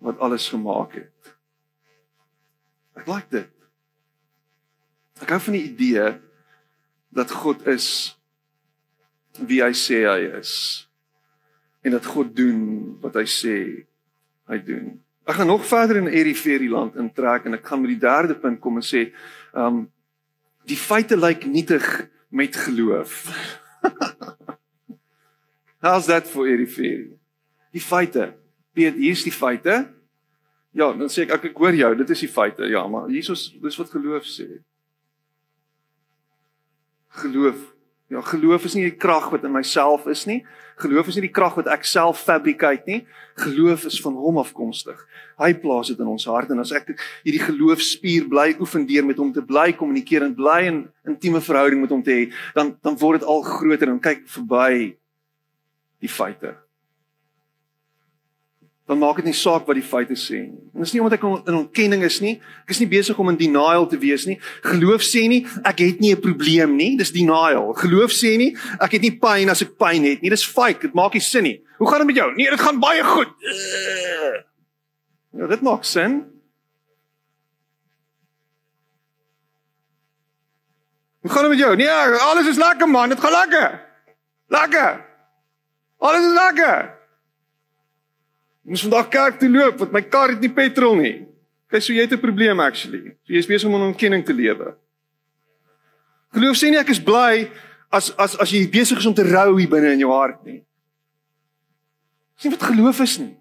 wat 0.02 0.18
alles 0.18 0.48
gemaak 0.48 0.94
het. 0.98 1.34
Ek 2.98 3.06
like 3.08 3.30
dit. 3.32 3.52
Ek 5.22 5.30
hou 5.32 5.40
van 5.40 5.56
die 5.56 5.68
idee 5.70 6.10
dat 7.14 7.32
God 7.32 7.64
is 7.70 7.86
wie 9.40 9.62
hy 9.64 9.72
sê 9.76 10.02
hy 10.04 10.26
is 10.40 10.52
en 11.82 11.96
dat 11.96 12.06
God 12.06 12.34
doen 12.36 12.60
wat 13.02 13.16
hy 13.18 13.24
sê 13.30 13.56
hy 14.50 14.58
doen. 14.66 14.92
Ek 15.24 15.38
gaan 15.38 15.48
nog 15.48 15.64
verder 15.66 16.02
in 16.02 16.10
Eriferie 16.10 16.70
land 16.70 16.98
intrek 17.00 17.46
en 17.46 17.56
ek 17.56 17.66
gaan 17.66 17.82
met 17.82 17.94
die 17.94 18.02
derde 18.02 18.36
punt 18.38 18.60
kom 18.60 18.80
en 18.82 18.86
sê, 18.86 19.08
ehm 19.54 19.82
um, 19.82 19.82
die 20.62 20.78
feite 20.78 21.16
lyk 21.18 21.42
nietig 21.50 21.86
met 22.30 22.54
geloof. 22.54 23.24
How's 25.82 26.06
that 26.06 26.28
for 26.30 26.46
Eriferie? 26.46 27.18
Die 27.72 27.80
feite. 27.80 28.32
Piet, 28.76 28.96
hier's 29.00 29.24
die 29.24 29.34
feite. 29.34 29.82
Ja, 30.72 30.88
dan 30.96 31.10
sê 31.12 31.26
ek 31.26 31.36
ek, 31.36 31.50
ek 31.50 31.58
hoor 31.60 31.76
jou, 31.76 31.92
dit 32.00 32.14
is 32.14 32.24
die 32.24 32.32
feite. 32.32 32.68
Ja, 32.70 32.86
maar 32.88 33.10
Jesus, 33.12 33.50
dis 33.60 33.76
wat 33.80 33.92
geloof 33.92 34.28
sê. 34.28 34.48
Geloof. 37.20 37.68
Ja, 38.12 38.20
geloof 38.28 38.64
is 38.68 38.74
nie 38.76 38.86
die 38.90 38.96
krag 39.00 39.30
wat 39.32 39.44
in 39.48 39.52
myself 39.52 40.04
is 40.08 40.24
nie. 40.28 40.42
Geloof 40.80 41.08
is 41.08 41.16
nie 41.16 41.26
die 41.26 41.32
krag 41.32 41.54
wat 41.56 41.68
ek 41.72 41.84
self 41.88 42.20
fabricate 42.24 42.88
nie. 42.88 43.02
Geloof 43.40 43.86
is 43.88 44.00
van 44.04 44.16
hom 44.20 44.40
afkomstig. 44.40 44.98
Hy 45.40 45.52
plaas 45.60 45.92
dit 45.92 46.00
in 46.00 46.10
ons 46.12 46.26
hart 46.28 46.52
en 46.52 46.60
as 46.60 46.74
ek 46.76 46.90
hierdie 47.22 47.40
geloofspier 47.40 48.28
bly 48.32 48.50
oefen 48.60 48.84
deur 48.88 49.08
met 49.08 49.20
hom 49.20 49.32
te 49.32 49.44
bly 49.44 49.70
kommunikeer 49.76 50.28
en 50.28 50.36
bly 50.36 50.58
in 50.68 50.82
intieme 51.08 51.40
verhouding 51.44 51.84
met 51.84 51.92
hom 51.92 52.04
te 52.04 52.16
hê, 52.16 52.26
dan 52.56 52.74
dan 52.84 53.00
word 53.00 53.20
dit 53.20 53.28
al 53.32 53.44
groter 53.48 53.92
en 53.92 54.00
kyk 54.00 54.28
verby 54.28 54.92
die 56.04 56.12
feite 56.12 56.56
dan 58.86 58.98
maak 58.98 59.20
dit 59.20 59.28
nie 59.30 59.36
saak 59.36 59.66
wat 59.68 59.78
die 59.78 59.84
feite 59.86 60.16
sê 60.18 60.40
nie. 60.42 60.58
En 60.74 60.82
dis 60.82 60.92
nie 60.92 61.00
omdat 61.00 61.14
ek 61.20 61.24
in 61.48 61.58
ontkenning 61.60 62.02
is 62.02 62.18
nie. 62.20 62.34
Ek 62.64 62.72
is 62.74 62.80
nie 62.82 62.88
besig 62.90 63.18
om 63.22 63.30
in 63.30 63.38
denial 63.38 63.86
te 63.86 63.98
wees 64.02 64.26
nie. 64.26 64.38
Geloof 64.66 65.04
sê 65.06 65.22
nie 65.30 65.44
ek 65.62 65.84
het 65.84 66.00
nie 66.02 66.12
'n 66.14 66.20
probleem 66.20 66.76
nie. 66.76 66.96
Dis 66.98 67.12
denial. 67.12 67.72
Geloof 67.78 68.10
sê 68.10 68.36
nie 68.36 68.56
ek 68.80 68.92
het 68.92 69.02
nie 69.02 69.14
pyn 69.18 69.48
as 69.50 69.62
ek 69.62 69.78
pyn 69.78 70.02
het 70.04 70.22
nie. 70.22 70.30
Dis 70.30 70.44
fake. 70.44 70.80
Dit 70.80 70.94
maak 70.94 71.14
nie 71.14 71.20
sin 71.20 71.44
nie. 71.44 71.62
Hoe 71.78 71.88
gaan 71.88 71.98
dit 71.98 72.06
met 72.06 72.16
jou? 72.16 72.34
Nee, 72.34 72.50
dit 72.50 72.60
gaan 72.60 72.80
baie 72.80 73.04
goed. 73.04 73.28
Ja, 75.32 75.46
dit 75.46 75.62
maak 75.62 75.84
sin. 75.84 76.24
Hoe 81.22 81.30
gaan 81.30 81.42
dit 81.42 81.50
met 81.50 81.58
jou? 81.58 81.76
Nee, 81.76 81.88
alles 81.88 82.46
is 82.46 82.56
lekker 82.56 82.88
man. 82.88 83.08
Dit 83.08 83.20
gaan 83.20 83.32
lekker. 83.32 83.80
Lekker. 84.48 85.04
Alles 85.98 86.26
is 86.26 86.34
lekker. 86.34 87.01
Ek 88.62 88.70
moes 88.70 88.84
vandag 88.86 89.08
kerk 89.10 89.40
toe 89.40 89.50
loop 89.50 89.80
want 89.82 89.92
my 89.92 90.02
kar 90.06 90.30
het 90.30 90.40
nie 90.42 90.52
petrol 90.54 90.94
nie. 90.98 91.26
Kyk, 91.72 91.82
so 91.82 91.92
jy 91.92 92.04
het 92.04 92.12
'n 92.12 92.20
probleem 92.20 92.60
actually. 92.60 93.16
So 93.26 93.32
jy 93.32 93.38
is 93.38 93.46
besig 93.46 93.68
om 93.68 93.74
'n 93.74 93.90
ontkenning 93.90 94.24
te 94.24 94.32
lewe. 94.32 94.76
Geloof 96.32 96.56
sê 96.56 96.70
nie 96.70 96.78
ek 96.78 96.90
is 96.90 97.00
bly 97.00 97.50
as 97.90 98.12
as 98.16 98.36
as 98.38 98.50
jy 98.50 98.68
besig 98.70 98.98
is 98.98 99.06
om 99.06 99.14
te 99.14 99.24
rou 99.24 99.58
hier 99.58 99.68
binne 99.68 99.92
in 99.92 99.98
jou 99.98 100.12
hart 100.12 100.44
nie. 100.44 100.62
Sien 102.36 102.50
wat 102.50 102.62
geloof 102.62 103.00
is 103.00 103.18
nie. 103.18 103.36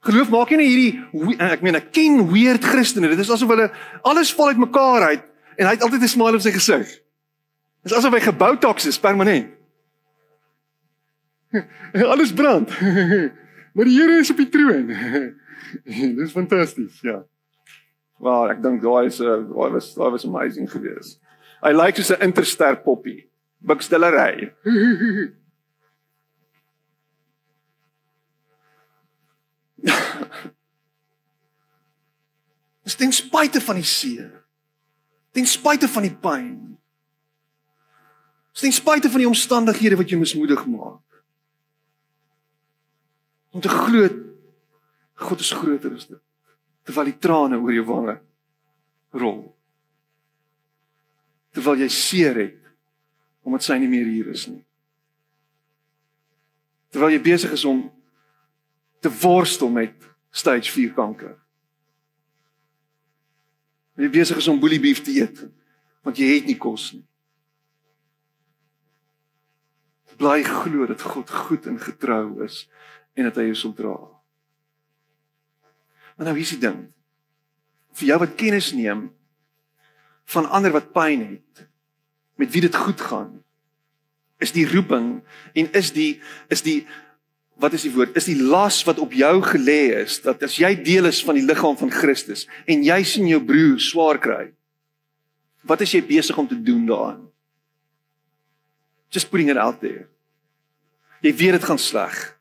Geloof 0.00 0.30
maak 0.30 0.50
nie 0.50 0.66
hierdie 0.66 1.38
ek 1.38 1.62
meen 1.62 1.76
ek 1.76 1.92
ken 1.92 2.32
weird 2.32 2.64
Christene. 2.64 3.08
Dit 3.08 3.18
is 3.18 3.30
asof 3.30 3.48
hulle 3.48 3.70
alles 4.02 4.34
val 4.34 4.48
uitmekaar 4.48 5.02
uit 5.02 5.24
en 5.56 5.66
hy 5.66 5.72
het 5.72 5.82
altyd 5.82 6.02
'n 6.02 6.08
smile 6.08 6.34
op 6.34 6.40
sy 6.40 6.50
gesig. 6.50 6.88
Dit 7.82 7.92
is 7.92 7.98
asof 7.98 8.12
hy 8.12 8.20
gebou 8.20 8.56
toks 8.58 8.86
is 8.86 8.98
permanent. 8.98 9.46
alles 12.12 12.32
brand. 12.32 12.70
Maar 13.72 13.84
die 13.84 14.00
Here 14.00 14.18
is 14.18 14.30
op 14.30 14.36
die 14.36 14.48
troon. 14.48 14.86
Dis 16.18 16.32
fantasties, 16.32 17.00
ja. 17.00 17.24
Wel, 18.22 18.50
ek 18.52 18.62
dink 18.62 18.82
daai 18.84 19.06
is 19.08 19.18
'n 19.18 19.26
uh, 19.26 19.40
daai 19.48 19.70
was 19.72 19.94
daai 19.96 20.10
was 20.14 20.24
amazing 20.28 20.70
geweest. 20.70 21.20
I 21.64 21.72
like 21.72 21.96
to 21.96 22.02
say 22.02 22.16
interster 22.20 22.76
poppy. 22.76 23.26
Bukstellery. 23.58 24.52
Dis 32.82 32.94
ten 32.98 33.12
spyte 33.12 33.60
van 33.60 33.74
die 33.78 33.86
seer. 33.86 34.44
Ten 35.30 35.46
spyte 35.46 35.88
van 35.88 36.02
die 36.02 36.14
pyn. 36.14 36.78
Ten 38.52 38.72
spyte 38.72 39.10
van 39.10 39.18
die 39.22 39.30
omstandighede 39.30 39.96
wat 39.96 40.08
jou 40.10 40.20
mismoedig 40.20 40.66
maak 40.66 41.00
om 43.52 43.60
te 43.60 43.68
glo 43.68 44.08
God 45.22 45.40
is 45.40 45.52
groter 45.52 45.92
as 45.94 46.08
dit. 46.08 46.20
Terwyl 46.82 47.10
die 47.12 47.18
trane 47.22 47.58
oor 47.60 47.74
jou 47.74 47.84
wange 47.86 48.16
rol. 49.14 49.42
Terwyl 51.54 51.84
jy 51.84 51.90
seer 51.92 52.40
het 52.40 52.58
omdat 53.46 53.66
sy 53.66 53.76
nie 53.82 53.90
meer 53.90 54.08
hier 54.08 54.30
is 54.32 54.46
nie. 54.50 54.62
Terwyl 56.94 57.14
jy 57.14 57.22
besig 57.24 57.54
is 57.54 57.64
om 57.68 57.84
te 59.02 59.10
worstel 59.22 59.70
met 59.72 59.94
stage 60.30 60.70
4 60.70 60.92
kanker. 60.96 61.36
Jy 64.00 64.10
besig 64.12 64.40
is 64.40 64.48
om 64.48 64.60
boelie 64.60 64.80
beef 64.82 65.02
te 65.04 65.14
eet 65.20 65.44
want 66.02 66.18
jy 66.18 66.32
het 66.32 66.48
nie 66.50 66.58
kos 66.58 66.90
nie. 66.96 67.04
Bly 70.18 70.42
glo 70.46 70.86
dat 70.86 71.02
God 71.02 71.30
goed 71.46 71.66
en 71.70 71.78
getrou 71.82 72.42
is 72.44 72.64
en 73.18 73.28
dat 73.28 73.38
hy 73.40 73.48
jou 73.50 73.58
sal 73.58 73.74
dra. 73.76 73.96
Maar 76.16 76.30
nou 76.30 76.36
hier's 76.38 76.54
die 76.54 76.62
ding. 76.62 76.86
Vir 77.98 78.12
jou 78.12 78.18
wat 78.22 78.36
kennis 78.40 78.72
neem 78.76 79.10
van 80.32 80.48
ander 80.54 80.72
wat 80.72 80.92
pyn 80.94 81.24
het, 81.26 81.64
met 82.40 82.52
wie 82.54 82.62
dit 82.64 82.76
goed 82.76 83.00
gaan, 83.00 83.40
is 84.42 84.54
die 84.54 84.66
roeping 84.66 85.20
en 85.54 85.68
is 85.78 85.92
die 85.94 86.16
is 86.50 86.64
die 86.66 86.82
wat 87.62 87.76
is 87.76 87.84
die 87.86 87.92
woord? 87.94 88.16
Is 88.18 88.26
die 88.26 88.38
las 88.40 88.80
wat 88.88 88.98
op 88.98 89.12
jou 89.14 89.34
gelê 89.44 89.92
is 90.00 90.16
dat 90.24 90.42
as 90.42 90.56
jy 90.58 90.72
deel 90.82 91.06
is 91.10 91.20
van 91.22 91.36
die 91.38 91.44
liggaam 91.46 91.76
van 91.78 91.92
Christus 91.94 92.46
en 92.66 92.82
jy 92.82 92.98
sien 93.06 93.28
jou 93.30 93.38
broer 93.44 93.78
swaar 93.82 94.18
kry, 94.22 94.48
wat 95.68 95.84
is 95.84 95.92
jy 95.94 96.02
besig 96.08 96.38
om 96.38 96.48
te 96.48 96.58
doen 96.58 96.86
daaraan? 96.88 97.28
Just 99.12 99.30
putting 99.30 99.52
it 99.52 99.60
out 99.60 99.78
there. 99.80 100.08
Jy 101.22 101.34
weet 101.36 101.58
dit 101.60 101.68
gaan 101.68 101.78
sleg. 101.78 102.31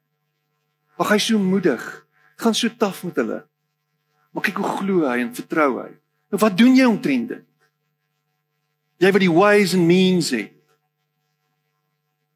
Ag 1.01 1.15
hy 1.15 1.19
so 1.21 1.39
moedig. 1.41 1.81
Gaan 2.41 2.55
so 2.57 2.69
taaf 2.69 3.03
met 3.07 3.17
hulle. 3.21 3.41
Maar 4.31 4.45
kyk 4.45 4.61
hoe 4.61 4.73
glo 4.77 5.07
hy 5.09 5.19
en 5.23 5.33
vertrou 5.35 5.71
hy. 5.81 5.89
Nou 6.31 6.39
wat 6.41 6.57
doen 6.57 6.77
jy 6.77 6.87
omtrent 6.87 7.33
dit? 7.33 7.47
Jy 9.01 9.09
wat 9.11 9.23
die 9.23 9.33
ways 9.33 9.73
and 9.75 9.87
means 9.89 10.29
het. 10.35 10.53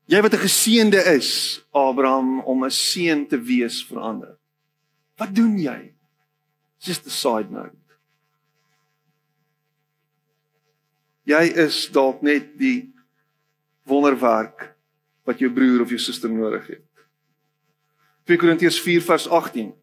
Jy 0.10 0.22
wat 0.22 0.34
'n 0.34 0.46
geseënde 0.46 1.02
is, 1.18 1.62
Abraham 1.74 2.42
om 2.42 2.66
'n 2.66 2.72
seën 2.72 3.28
te 3.28 3.38
wees 3.42 3.82
vir 3.86 4.00
ander. 4.00 4.38
Wat 5.18 5.36
doen 5.36 5.58
jy? 5.58 5.94
Just 6.80 7.08
a 7.08 7.10
side 7.10 7.50
note. 7.50 7.76
Jy 11.26 11.44
is 11.58 11.90
dalk 11.90 12.22
net 12.22 12.58
die 12.58 12.94
wonderwerk 13.84 14.76
wat 15.26 15.40
jou 15.40 15.50
broer 15.50 15.82
of 15.82 15.90
jou 15.90 16.00
suster 16.00 16.30
nodig 16.30 16.68
het. 16.68 16.95
2 18.26 18.38
Korintiërs 18.42 18.80
4 18.82 19.02
vers 19.06 19.28
18. 19.30 19.74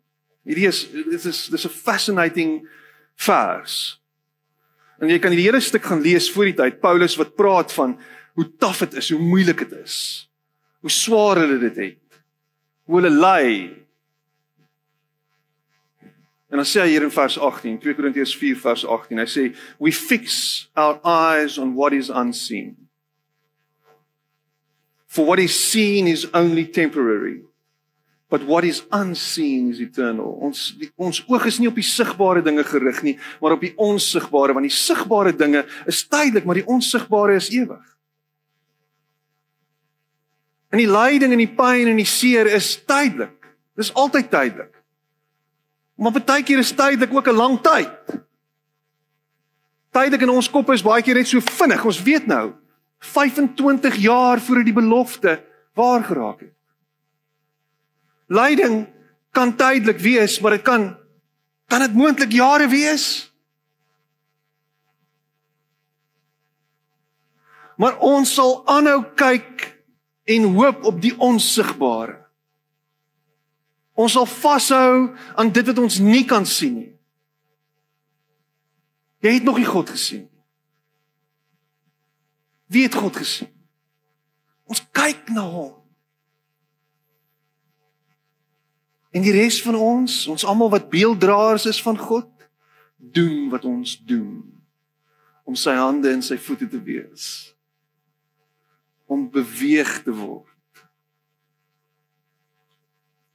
Hierdie 0.43 0.67
is 0.67 0.85
dit 0.91 1.25
is 1.25 1.47
dis 1.49 1.67
'n 1.67 1.71
fascinating 1.71 2.69
vers. 3.15 4.01
En 5.01 5.09
jy 5.09 5.19
kan 5.19 5.31
die 5.31 5.43
hele 5.43 5.61
stuk 5.61 5.83
gaan 5.83 6.03
lees 6.03 6.31
voor 6.31 6.45
die 6.45 6.55
tyd 6.55 6.81
Paulus 6.81 7.17
wat 7.17 7.35
praat 7.35 7.73
van 7.73 7.99
hoe 8.35 8.47
taaf 8.59 8.79
dit 8.79 8.95
is, 8.95 9.11
hoe 9.11 9.21
moeilik 9.21 9.59
dit 9.59 9.73
is. 9.73 10.29
Hoe 10.81 10.91
swaar 10.91 11.37
hulle 11.37 11.59
dit 11.59 11.77
het. 11.77 12.03
hoe 12.85 13.01
hulle 13.01 13.11
ly. 13.11 13.49
En 16.53 16.61
dan 16.61 16.69
sê 16.69 16.83
hy 16.83 16.91
hier 16.93 17.07
in 17.07 17.13
vers 17.15 17.39
18, 17.39 17.79
2 17.81 17.97
Korintiërs 17.97 18.35
4 18.37 18.59
vers 18.61 18.85
18, 18.85 19.23
hy 19.23 19.29
sê 19.31 19.45
we 19.81 19.93
fix 19.97 20.69
our 20.77 20.99
eyes 21.09 21.57
on 21.63 21.73
what 21.79 21.97
is 21.97 22.11
unseen. 22.11 22.75
For 25.09 25.25
what 25.29 25.41
is 25.41 25.57
seen 25.57 26.09
is 26.09 26.27
only 26.37 26.67
temporary, 26.69 27.41
but 28.33 28.47
what 28.49 28.65
is 28.65 28.81
unseen 28.97 29.69
is 29.69 29.81
eternal. 29.85 30.31
Ons 30.41 30.71
die, 30.81 30.89
ons 30.97 31.19
oog 31.29 31.45
is 31.51 31.59
nie 31.61 31.69
op 31.69 31.77
die 31.77 31.85
sigbare 31.85 32.41
dinge 32.41 32.63
gerig 32.65 33.03
nie, 33.05 33.19
maar 33.43 33.59
op 33.59 33.65
die 33.67 33.75
onsigbare, 33.77 34.55
want 34.57 34.65
die 34.65 34.73
sigbare 34.73 35.35
dinge 35.37 35.67
is 35.91 36.01
tydelik, 36.09 36.47
maar 36.49 36.57
die 36.57 36.65
onsigbare 36.65 37.37
is 37.37 37.51
ewig. 37.53 37.83
En 40.73 40.81
die 40.81 40.89
lyding 40.89 41.37
en 41.37 41.43
die 41.43 41.51
pyn 41.53 41.91
en 41.93 42.01
die 42.01 42.09
seer 42.09 42.49
is 42.49 42.71
tydelik. 42.89 43.37
Dis 43.77 43.93
altyd 43.93 44.33
tydelik. 44.33 44.73
Maar 46.01 46.17
baie 46.17 46.41
keer 46.49 46.65
is 46.65 46.73
tydelik 46.73 47.13
ook 47.13 47.29
'n 47.29 47.37
lang 47.37 47.61
tyd. 47.61 48.17
Tydelik 49.93 50.25
in 50.25 50.33
ons 50.33 50.49
kop 50.49 50.73
is 50.73 50.83
baie 50.83 51.03
keer 51.03 51.21
net 51.21 51.29
so 51.29 51.41
vinnig. 51.41 51.85
Ons 51.85 52.03
weet 52.03 52.27
nou, 52.27 52.55
25 52.99 53.97
jaar 53.97 54.41
voor 54.41 54.65
die 54.65 54.73
belofte 54.73 55.43
waar 55.75 56.03
geraak 56.05 56.41
het. 56.41 56.62
Lyding 58.33 58.87
kan 59.37 59.53
tydelik 59.57 60.01
wees, 60.01 60.39
maar 60.41 60.57
dit 60.57 60.65
kan 60.65 60.91
kan 61.73 61.81
dit 61.81 61.95
moontlik 61.97 62.33
jare 62.37 62.69
wees. 62.69 63.33
Maar 67.81 67.97
ons 68.05 68.35
sal 68.35 68.59
aanhou 68.69 69.01
kyk 69.17 69.65
en 70.29 70.51
hoop 70.53 70.85
op 70.85 71.01
die 71.01 71.15
onsigbare. 71.17 72.19
Ons 73.97 74.17
sal 74.17 74.29
vashou 74.29 75.13
aan 75.37 75.53
dit 75.53 75.67
wat 75.67 75.81
ons 75.81 75.99
nie 76.05 76.25
kan 76.29 76.45
sien 76.49 76.77
nie. 76.77 76.93
Jy 79.23 79.37
het 79.39 79.45
nog 79.47 79.61
nie 79.61 79.69
God 79.69 79.91
gesien. 79.93 80.27
Wie 82.73 82.85
het 82.85 82.97
God 82.97 83.17
gesien? 83.17 83.51
Ons 84.67 84.83
kyk 84.93 85.29
na 85.31 85.45
hom. 85.47 85.82
En 89.13 89.25
die 89.25 89.35
res 89.35 89.61
van 89.63 89.77
ons, 89.77 90.27
ons 90.33 90.45
almal 90.49 90.71
wat 90.73 90.89
beelddraers 90.93 91.67
is 91.69 91.83
van 91.85 91.99
God, 92.01 92.29
doen 92.97 93.51
wat 93.53 93.65
ons 93.69 93.99
doen 94.09 94.41
om 95.45 95.57
sy 95.59 95.75
hande 95.77 96.09
en 96.13 96.23
sy 96.25 96.39
voete 96.41 96.69
te 96.71 96.79
wees. 96.81 97.27
Om 99.11 99.27
beweeg 99.31 99.99
te 100.07 100.15
word. 100.17 100.49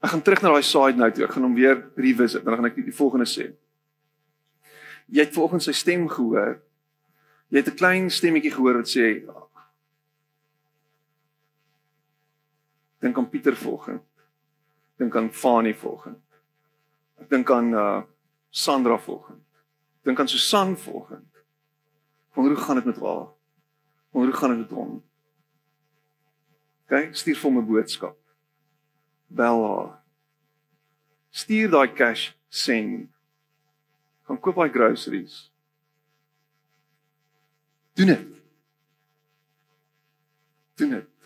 Ek 0.01 0.13
gaan 0.13 0.23
terug 0.23 0.41
na 0.41 0.53
daai 0.55 0.65
side 0.65 0.97
note 0.97 1.17
toe. 1.17 1.25
Ek 1.27 1.35
gaan 1.35 1.45
hom 1.45 1.57
weer 1.57 1.81
revisit 1.99 2.41
en 2.41 2.49
dan 2.49 2.61
gaan 2.61 2.69
ek 2.71 2.79
die 2.79 2.95
volgende 2.95 3.27
sê. 3.29 3.51
Jy 5.11 5.25
het 5.25 5.35
vanoggend 5.35 5.65
sy 5.67 5.75
stem 5.75 6.07
gehoor 6.11 6.57
Jy 7.47 7.57
het 7.57 7.69
'n 7.71 7.79
klein 7.79 8.09
stemmetjie 8.11 8.51
gehoor 8.51 8.75
wat 8.75 8.89
sê 8.91 9.23
Dink 12.99 13.17
aan 13.17 13.29
Pieter 13.29 13.55
volgende. 13.55 14.01
Dink 14.97 15.15
aan 15.15 15.33
Fani 15.33 15.73
volgende. 15.73 16.19
Ek 17.21 17.29
dink 17.29 17.51
aan 17.51 17.73
uh 17.73 18.01
Sandra 18.49 18.97
volgende. 18.97 19.43
Dink 20.01 20.19
aan 20.19 20.27
Susan 20.27 20.77
volgende. 20.77 21.43
Hoe 22.37 22.55
gaan 22.55 22.75
dit 22.75 22.85
met 22.85 22.99
haar? 22.99 23.27
Hoe 24.09 24.31
gaan 24.31 24.49
dit 24.49 24.57
met 24.57 24.69
hom? 24.69 25.03
OK, 26.87 27.09
stuur 27.11 27.37
vir 27.37 27.51
my 27.51 27.61
boodskap. 27.61 28.17
Bel 29.27 29.63
haar. 29.65 29.91
Stuur 31.29 31.69
daai 31.69 31.93
cash 31.93 32.31
send. 32.49 33.09
Gaan 34.25 34.39
koop 34.39 34.55
daai 34.55 34.71
groceries. 34.71 35.51
Doen 37.93 38.13
dit. 38.13 38.25
Doen 40.75 40.89
dit. 40.89 41.16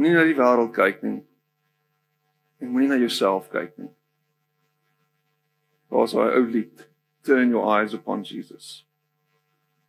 Nie 0.00 0.14
na 0.16 0.24
die 0.24 0.36
wêreld 0.36 0.72
kyk 0.72 1.02
nie. 1.04 1.18
En 2.60 2.70
moenie 2.72 2.88
na 2.88 2.96
jouself 3.00 3.50
kyk 3.52 3.74
nie. 3.76 3.90
Daar's 5.92 6.14
daai 6.16 6.38
ou 6.38 6.46
lied, 6.48 6.86
turn 7.26 7.52
your 7.52 7.68
eyes 7.68 7.92
upon 7.92 8.24
Jesus. 8.24 8.86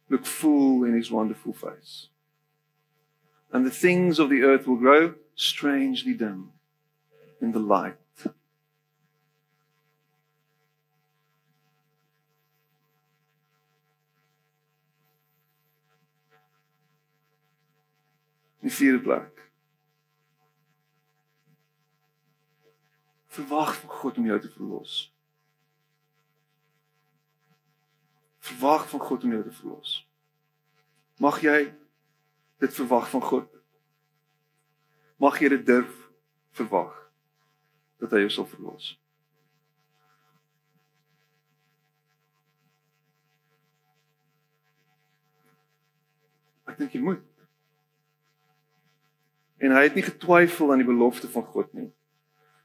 Look 0.10 0.26
full 0.28 0.84
in 0.84 0.98
his 0.98 1.12
wonderful 1.12 1.54
face. 1.54 2.10
And 3.54 3.66
the 3.66 3.72
things 3.72 4.20
of 4.20 4.30
the 4.30 4.44
earth 4.44 4.68
will 4.68 4.76
grow 4.76 5.14
strangely 5.36 6.14
dim 6.14 6.52
in 7.40 7.54
the 7.54 7.60
light 7.60 7.96
Die 18.62 18.70
vierde 18.70 19.00
plek. 19.00 19.41
Verwag 23.32 23.76
van 23.80 23.90
God 23.90 24.18
om 24.18 24.26
jou 24.26 24.40
te 24.40 24.50
verlos. 24.52 24.96
Verwag 28.40 28.90
van 28.90 29.00
God 29.00 29.24
om 29.24 29.32
jou 29.32 29.44
te 29.44 29.52
verlos. 29.52 30.08
Mag 31.18 31.40
jy 31.42 31.60
dit 32.60 32.74
verwag 32.74 33.08
van 33.10 33.24
God? 33.24 33.48
Mag 35.16 35.40
jy 35.40 35.54
dit 35.54 35.64
durf 35.66 35.94
verwag 36.58 36.98
dat 38.02 38.12
hy 38.12 38.26
jou 38.26 38.34
sal 38.36 38.50
verlos? 38.50 38.92
Ek 46.68 46.82
dink 46.82 47.00
jy 47.00 47.04
moet 47.06 47.28
en 49.62 49.76
hy 49.78 49.84
het 49.86 49.96
nie 49.96 50.04
getwyfel 50.04 50.72
aan 50.74 50.82
die 50.82 50.90
belofte 50.90 51.30
van 51.30 51.46
God 51.46 51.70
nie 51.78 51.92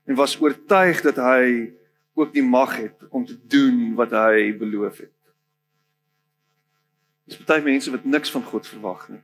en 0.07 0.15
was 0.15 0.37
oortuig 0.41 1.03
dat 1.03 1.19
hy 1.19 1.73
ook 2.17 2.33
die 2.33 2.45
mag 2.45 2.77
het 2.77 3.09
om 3.11 3.27
te 3.27 3.37
doen 3.47 3.95
wat 3.99 4.15
hy 4.17 4.53
beloof 4.57 5.03
het. 5.05 5.13
Dis 7.27 7.43
baie 7.45 7.63
mense 7.63 7.91
wat 7.91 8.07
niks 8.07 8.31
van 8.31 8.45
God 8.47 8.69
verwag 8.71 9.09
nie. 9.11 9.23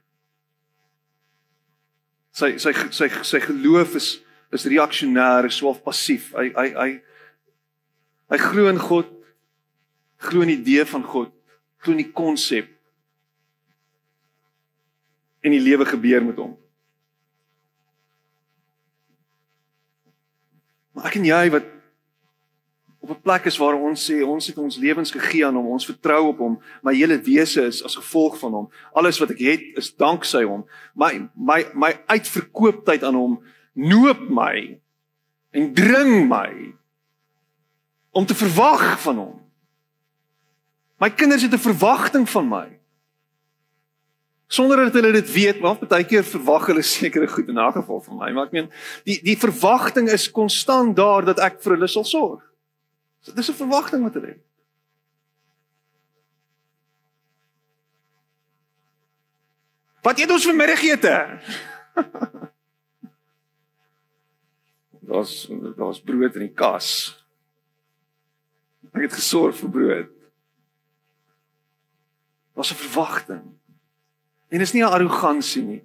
Sy 2.34 2.56
sy 2.60 2.72
sy 2.90 3.08
sy 3.22 3.40
geloof 3.44 3.96
is 4.00 4.10
is 4.52 4.66
reaksionêr, 4.68 5.46
is 5.48 5.56
swaalf 5.60 5.80
passief. 5.84 6.32
Hy 6.36 6.50
hy 6.52 6.68
hy 6.76 6.88
hy 8.32 8.38
glo 8.40 8.68
in 8.68 8.80
God, 8.80 9.08
glo 10.20 10.44
in 10.44 10.52
die 10.52 10.58
idee 10.60 10.84
van 10.88 11.04
God, 11.04 11.32
glo 11.80 11.94
in 11.94 12.02
die 12.02 12.12
konsep 12.12 12.68
en 15.42 15.54
die 15.54 15.62
lewe 15.62 15.86
gebeur 15.88 16.24
met 16.24 16.38
hom. 16.38 16.56
Maar 20.92 21.08
ek 21.08 21.14
en 21.20 21.24
jy 21.24 21.44
wat 21.50 21.68
op 23.02 23.10
'n 23.10 23.22
plek 23.22 23.44
is 23.44 23.56
waar 23.58 23.74
ons 23.74 24.10
sê 24.10 24.22
ons 24.22 24.46
het 24.46 24.58
ons 24.58 24.76
lewens 24.76 25.10
gegee 25.10 25.46
aan 25.46 25.54
hom, 25.54 25.66
ons 25.66 25.86
vertrou 25.86 26.26
op 26.28 26.38
hom, 26.38 26.62
my 26.82 26.94
hele 26.94 27.18
wese 27.20 27.66
is 27.66 27.82
as 27.84 27.96
gevolg 27.96 28.38
van 28.38 28.52
hom. 28.52 28.70
Alles 28.92 29.18
wat 29.18 29.30
ek 29.30 29.38
het 29.38 29.62
is 29.76 29.94
danksy 29.96 30.44
hom. 30.44 30.64
My 30.94 31.28
my 31.34 31.66
my 31.74 32.00
uitverkooptheid 32.06 33.02
aan 33.02 33.14
hom 33.14 33.42
noop 33.72 34.28
my 34.28 34.78
en 35.50 35.74
dring 35.74 36.28
my 36.28 36.74
om 38.10 38.26
te 38.26 38.34
verwag 38.34 39.00
van 39.00 39.16
hom. 39.16 39.40
My 40.98 41.10
kinders 41.10 41.42
het 41.42 41.52
'n 41.52 41.58
verwagting 41.58 42.28
van 42.28 42.48
my 42.48 42.81
sonder 44.52 44.84
dat 44.84 44.96
hulle 44.98 45.12
dit 45.12 45.32
weet, 45.32 45.60
maar 45.60 45.78
baie 45.88 46.04
keer 46.04 46.24
verwag 46.28 46.66
hulle 46.68 46.84
sekere 46.84 47.28
goed 47.28 47.48
in 47.48 47.58
'n 47.58 47.72
geval 47.72 48.00
van 48.00 48.16
my, 48.16 48.30
maar 48.32 48.46
ek 48.46 48.52
meen 48.52 48.70
die 49.04 49.20
die 49.24 49.36
verwagting 49.36 50.08
is 50.08 50.30
konstant 50.30 50.96
daar 50.96 51.24
dat 51.24 51.38
ek 51.38 51.62
vir 51.62 51.72
hulle 51.72 51.88
sal 51.88 52.04
sorg. 52.04 52.42
So 53.20 53.32
dis 53.32 53.48
'n 53.48 53.54
verwagting 53.54 54.02
wat 54.02 54.14
hulle 54.14 54.26
het. 54.26 54.44
Wat 60.02 60.18
eet 60.18 60.30
ons 60.30 60.44
vir 60.44 60.54
middagete? 60.54 61.40
Daar's 65.12 65.48
daar's 65.76 66.00
brood 66.00 66.34
in 66.34 66.46
die 66.46 66.54
kas. 66.54 67.18
Ek 68.94 69.02
het 69.02 69.12
gesorg 69.12 69.56
vir 69.56 69.70
brood. 69.70 70.12
Daar's 72.54 72.70
'n 72.72 72.80
verwagting. 72.86 73.42
En 74.52 74.60
dis 74.60 74.72
nie 74.74 74.82
'n 74.84 74.92
arrogansie 74.92 75.62
nie. 75.62 75.82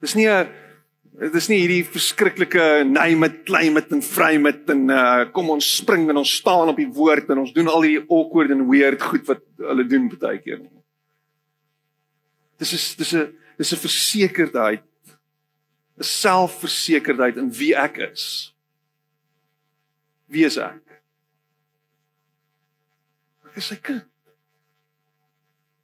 Dis 0.00 0.14
nie 0.14 0.26
'n 0.28 0.48
dis 1.32 1.48
nie 1.48 1.62
hierdie 1.62 1.84
verskriklike 1.88 2.84
nei 2.84 3.14
met 3.16 3.44
klein 3.48 3.72
met 3.72 3.92
en 3.92 4.02
vry 4.02 4.36
met 4.36 4.68
en 4.68 4.90
uh, 4.92 5.24
kom 5.32 5.48
ons 5.54 5.76
spring 5.78 6.10
en 6.10 6.20
ons 6.20 6.34
staan 6.42 6.68
op 6.68 6.76
die 6.76 6.90
woord 6.92 7.30
en 7.30 7.38
ons 7.38 7.54
doen 7.56 7.70
al 7.72 7.86
hierdie 7.86 8.04
awkward 8.12 8.52
en 8.52 8.66
weird 8.68 9.00
goed 9.00 9.24
wat 9.30 9.40
hulle 9.56 9.86
doen 9.88 10.10
baie 10.12 10.42
keer 10.42 10.58
nie. 10.58 10.82
Dis 12.60 12.72
is 12.72 12.96
dis 12.96 13.14
'n 13.14 13.32
dis 13.56 13.72
'n 13.72 13.84
versekerdheid. 13.86 14.84
'n 15.96 16.04
Selfversekerdheid 16.04 17.36
in 17.36 17.50
wie 17.50 17.74
ek 17.74 17.96
is. 18.12 18.52
Wie 20.28 20.44
is 20.44 20.58
ek? 20.58 20.82
Ek 23.46 23.56
is 23.56 23.66
sy 23.66 23.76
kind. 23.76 24.04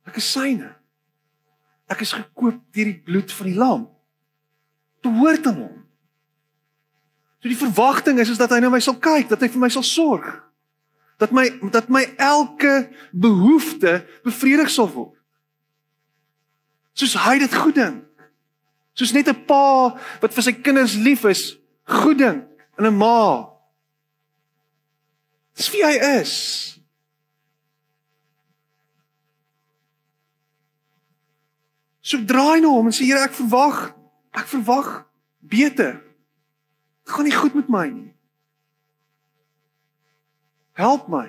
Ek 0.06 0.16
is 0.16 0.32
syne. 0.32 0.81
Ek 1.92 2.04
is 2.04 2.14
gekoop 2.16 2.60
deur 2.72 2.88
die 2.88 3.00
bloed 3.04 3.32
van 3.36 3.50
die 3.50 3.58
lam. 3.58 3.86
Dit 5.02 5.12
hoort 5.18 5.46
aan 5.50 5.60
hom. 5.60 5.78
So 7.42 7.50
die 7.50 7.58
verwagting 7.58 8.20
is 8.22 8.30
is 8.32 8.38
dat 8.40 8.52
hy 8.54 8.60
na 8.62 8.70
my 8.70 8.80
sal 8.80 8.96
kyk, 9.02 9.28
dat 9.32 9.42
hy 9.42 9.50
vir 9.50 9.62
my 9.64 9.70
sal 9.72 9.84
sorg. 9.86 10.28
Dat 11.20 11.34
my 11.34 11.48
dat 11.74 11.90
my 11.92 12.04
elke 12.22 12.86
behoefte 13.10 14.00
bevredig 14.22 14.70
sal 14.70 14.88
word. 14.94 15.18
Soos 16.94 17.16
hy 17.24 17.38
dit 17.42 17.54
goed 17.56 17.76
dink. 17.76 18.04
Soos 18.94 19.12
net 19.16 19.28
'n 19.28 19.44
pa 19.48 19.96
wat 20.20 20.34
vir 20.34 20.42
sy 20.42 20.52
kinders 20.52 20.94
lief 20.94 21.24
is, 21.24 21.58
goed 21.84 22.18
dink 22.18 22.44
in 22.78 22.86
'n 22.86 22.96
ma. 22.96 23.48
Dis 25.56 25.70
wie 25.72 25.84
hy 25.84 26.20
is. 26.20 26.78
So 32.02 32.18
draai 32.18 32.60
na 32.60 32.68
hom 32.68 32.90
en 32.90 32.94
sê 32.94 33.06
Here, 33.06 33.22
ek 33.22 33.36
verwag, 33.38 33.92
ek 34.34 34.48
verwag 34.50 34.88
beter. 35.40 36.00
Dit 37.06 37.14
gaan 37.14 37.28
nie 37.28 37.34
goed 37.34 37.54
met 37.54 37.70
my 37.70 37.86
nie. 37.90 38.10
Help 40.78 41.08
my. 41.12 41.28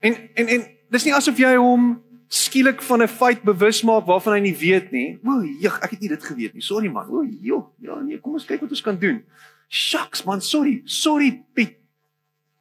En 0.00 0.16
en 0.34 0.54
en 0.56 0.64
dis 0.90 1.04
nie 1.04 1.14
asof 1.14 1.40
jy 1.40 1.52
hom 1.60 1.98
skielik 2.30 2.82
van 2.82 3.02
'n 3.02 3.08
feit 3.08 3.42
bewus 3.42 3.82
maak 3.82 4.06
waarvan 4.06 4.34
hy 4.34 4.40
nie 4.40 4.56
weet 4.56 4.90
nie. 4.92 5.18
O, 5.24 5.42
jeg, 5.42 5.74
ek 5.82 5.90
het 5.90 6.00
nie 6.00 6.08
dit 6.08 6.24
geweet 6.24 6.54
nie. 6.54 6.62
Sorry 6.62 6.88
man. 6.88 7.10
O, 7.10 7.24
joh. 7.24 7.74
Ja, 7.78 8.00
nee, 8.00 8.20
kom 8.20 8.32
ons 8.32 8.44
kyk 8.44 8.60
wat 8.60 8.70
ons 8.70 8.82
kan 8.82 8.98
doen. 8.98 9.24
Shucks 9.68 10.24
man, 10.24 10.40
sorry. 10.40 10.82
Sorry 10.84 11.44
Piet. 11.54 11.76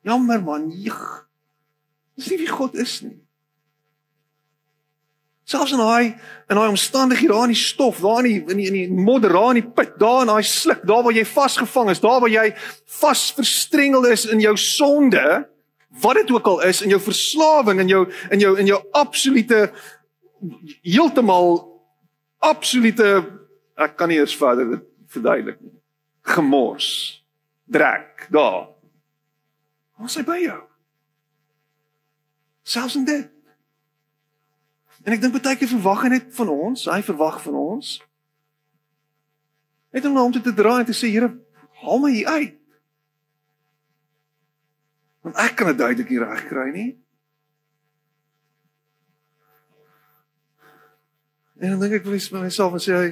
Jammer 0.01 0.41
man. 0.41 0.71
Jeg. 0.71 1.25
Dis 2.15 2.29
nie 2.29 2.37
wie 2.37 2.47
God 2.47 2.75
is 2.75 3.01
nie. 3.01 3.21
Selfs 5.49 5.71
in 5.73 5.81
daai 5.81 6.13
in 6.49 6.57
daai 6.57 6.69
omstandighede 6.69 7.33
daar 7.33 7.47
in 7.47 7.55
die 7.55 7.57
stof, 7.57 7.99
daar 8.03 8.19
in 8.21 8.27
die 8.27 8.53
in 8.53 8.59
die, 8.59 8.67
in 8.67 8.75
die 8.77 9.01
modder, 9.01 9.33
daar 9.33 9.55
in 9.55 9.61
die 9.63 9.71
put, 9.73 9.95
daar 9.97 10.21
in 10.21 10.29
daai 10.29 10.45
sluk, 10.45 10.83
daar 10.85 11.01
waar 11.05 11.15
jy 11.15 11.23
vasgevang 11.25 11.89
is, 11.89 12.01
daar 12.03 12.19
waar 12.21 12.29
jy 12.29 12.51
vasverstrengel 12.99 14.05
is 14.11 14.27
in 14.29 14.43
jou 14.43 14.53
sonde, 14.61 15.23
wat 16.03 16.19
dit 16.21 16.33
ook 16.35 16.49
al 16.51 16.61
is, 16.69 16.83
in 16.85 16.93
jou 16.93 16.99
verslawing, 17.01 17.81
in 17.81 17.89
jou 17.89 18.03
in 18.29 18.43
jou 18.43 18.51
in 18.61 18.69
jou 18.69 18.77
absolute 18.93 19.63
heeltemal 20.85 21.57
absolute 22.45 23.09
ek 23.79 23.97
kan 23.97 24.13
nie 24.13 24.19
eers 24.21 24.37
verder 24.37 24.69
dit 24.75 24.85
verduidelik 25.09 25.57
nie. 25.63 25.73
Gemors. 26.29 26.91
Drek 27.65 28.27
daar. 28.29 28.69
Wat 29.97 30.13
sê 30.13 30.21
by 30.25 30.37
jou? 30.43 30.61
Selfs 32.69 33.01
in 33.01 33.09
dit 33.09 33.33
En 35.03 35.15
ek 35.15 35.21
dink 35.23 35.35
baie 35.35 35.57
keer 35.57 35.71
verwag 35.71 36.05
hy 36.05 36.13
net 36.15 36.31
van 36.35 36.51
ons, 36.51 36.85
hy 36.91 37.01
verwag 37.05 37.39
van 37.43 37.57
ons. 37.59 37.97
Net 39.95 40.05
om 40.05 40.15
na 40.15 40.25
hom 40.25 40.33
toe 40.35 40.43
te 40.45 40.53
draai 40.53 40.81
en 40.81 40.89
te 40.89 40.95
sê 40.97 41.09
Here, 41.09 41.31
haal 41.81 42.01
my 42.03 42.11
hier 42.13 42.27
uit. 42.27 42.57
Want 45.25 45.39
ek 45.41 45.55
kan 45.59 45.71
dit 45.71 45.79
duidelik 45.79 46.11
nie 46.11 46.19
reg 46.21 46.43
kry 46.49 46.67
nie. 46.73 46.89
En 51.59 51.73
dan 51.75 51.81
dink 51.83 51.97
ek 51.99 52.05
vir 52.07 52.43
myself 52.43 52.75
en 52.77 52.83
sê 52.83 52.95
hy, 52.95 53.07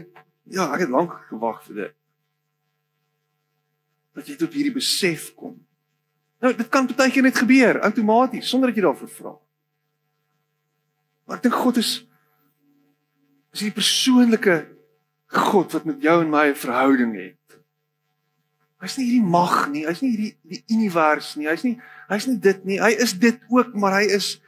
ja, 0.55 0.69
ek 0.71 0.85
het 0.85 0.93
lank 0.93 1.17
gewag 1.27 1.59
vir 1.67 1.81
dit. 1.81 1.95
Dat 4.17 4.29
jy 4.29 4.37
tot 4.39 4.55
hierdie 4.55 4.75
besef 4.77 5.33
kom. 5.35 5.57
Nou, 6.43 6.53
dit 6.55 6.69
kan 6.71 6.87
baie 6.87 7.11
keer 7.11 7.25
net 7.25 7.37
gebeur 7.37 7.81
outomaties 7.85 8.47
sonder 8.49 8.71
dat 8.71 8.79
jy 8.79 8.85
daarvoor 8.85 9.11
vra. 9.17 9.33
Maar 11.27 11.37
ek 11.37 11.47
dink 11.47 11.59
God 11.59 11.77
is 11.81 11.91
is 13.55 13.63
die 13.65 13.73
persoonlike 13.73 14.67
God 15.33 15.73
wat 15.73 15.85
met 15.87 16.03
jou 16.03 16.21
en 16.21 16.29
my 16.29 16.47
'n 16.49 16.55
verhouding 16.55 17.15
het. 17.15 17.59
Hy's 18.79 18.97
nie 18.97 19.05
hierdie 19.09 19.29
mag 19.29 19.69
nie, 19.69 19.85
hy's 19.87 20.01
nie 20.01 20.11
hierdie 20.13 20.35
die 20.43 20.63
univers 20.69 21.35
nie, 21.35 21.47
hy's 21.47 21.63
nie 21.63 21.79
hy's 22.07 22.27
nie 22.27 22.37
dit 22.37 22.65
nie. 22.65 22.79
Hy 22.79 22.91
is 22.91 23.13
dit 23.13 23.39
ook, 23.49 23.73
maar 23.73 23.99
hy 23.99 24.05
is 24.13 24.39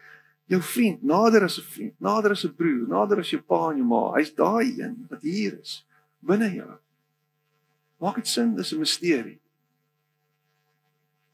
jou 0.49 0.61
vriend, 0.61 1.03
nader 1.03 1.43
as 1.43 1.57
'n 1.57 1.65
vriend, 1.65 1.95
nader 1.99 2.31
as 2.31 2.45
'n 2.45 2.53
broer, 2.53 2.87
nader 2.87 3.19
as 3.19 3.29
jou 3.29 3.41
pa 3.41 3.71
en 3.71 3.77
jou 3.77 3.85
ma. 3.85 4.13
Hy's 4.15 4.33
daai 4.33 4.79
een 4.79 5.05
wat 5.09 5.21
hier 5.21 5.59
is 5.59 5.85
binne 6.21 6.53
jou. 6.53 6.77
Maak 7.99 8.15
dit 8.15 8.27
sin, 8.27 8.55
dis 8.55 8.73
'n 8.73 8.79
misterie. 8.79 9.39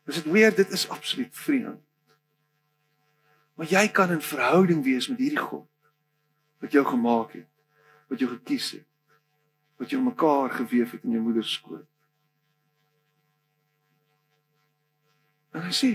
Dis 0.05 0.15
dit 0.15 0.31
weer, 0.31 0.55
dit 0.55 0.69
is 0.71 0.89
absoluut 0.89 1.33
vreemd. 1.33 1.84
Maar 3.55 3.67
jy 3.71 3.87
kan 3.91 4.11
in 4.11 4.21
verhouding 4.21 4.83
wees 4.83 5.07
met 5.07 5.19
hierdie 5.19 5.39
God 5.39 5.67
wat 6.63 6.71
jou 6.71 6.83
gemaak 6.85 7.35
het, 7.35 7.49
wat 8.11 8.19
jou 8.19 8.29
gekies 8.31 8.71
het, 8.79 8.87
wat 9.79 9.91
jou 9.91 10.01
mekaar 10.03 10.49
gewewe 10.49 10.89
het 10.91 11.03
in 11.03 11.15
jou 11.15 11.21
moeder 11.23 11.43
se 11.43 11.59
skoot. 11.59 11.87
En 15.55 15.63
hy 15.63 15.71
sê: 15.71 15.91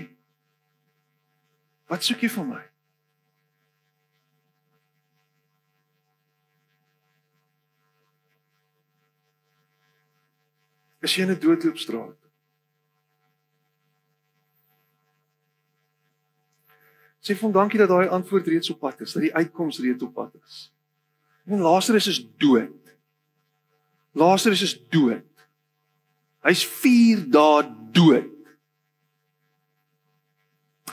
"Wat 1.88 2.04
soek 2.04 2.22
jy 2.24 2.30
van 2.30 2.48
my?" 2.48 2.62
As 11.02 11.16
jy 11.16 11.24
in 11.24 11.32
'n 11.32 11.40
doodloopstraat 11.40 12.19
Sê 17.20 17.34
vir 17.36 17.44
hom 17.46 17.54
dankie 17.54 17.80
dat 17.80 17.90
daai 17.92 18.08
antwoord 18.08 18.48
reeds 18.48 18.72
op 18.72 18.80
pad 18.80 19.00
is, 19.04 19.12
dat 19.12 19.26
die 19.26 19.34
uitkoms 19.36 19.80
reeds 19.84 20.02
op 20.06 20.14
pad 20.16 20.32
is. 20.40 20.70
En 21.44 21.60
Lazarus 21.60 22.06
is 22.06 22.20
dood. 22.40 22.94
Lazarus 24.16 24.62
is 24.62 24.74
dood. 24.88 25.26
Hy's 26.46 26.64
4 26.64 27.26
dae 27.28 27.68
dood. 27.92 28.36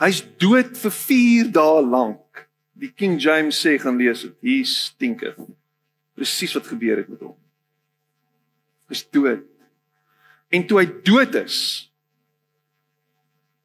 Hy's 0.02 0.22
dood 0.42 0.76
vir 0.78 0.94
4 0.94 1.52
dae 1.56 1.84
lank. 1.88 2.44
Die 2.78 2.92
King 2.94 3.18
James 3.22 3.58
sê 3.64 3.78
gaan 3.82 3.98
lees 3.98 4.26
dit. 4.28 4.36
Hy 4.44 4.58
stinketh. 4.68 5.40
Presies 6.18 6.54
wat 6.58 6.68
gebeur 6.70 7.00
het 7.02 7.10
met 7.10 7.24
hom. 7.24 7.38
Hy's 8.92 9.06
dood. 9.14 9.46
En 10.54 10.64
toe 10.68 10.80
hy 10.80 10.88
dood 11.04 11.36
is, 11.40 11.58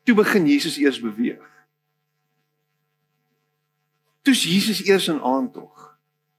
toe 0.03 0.17
begin 0.19 0.49
Jesus 0.51 0.79
eers 0.83 0.99
beweeg. 1.03 1.52
Toe's 4.23 4.45
Jesus 4.47 4.83
eers 4.87 5.09
in 5.09 5.23
aantog 5.23 5.89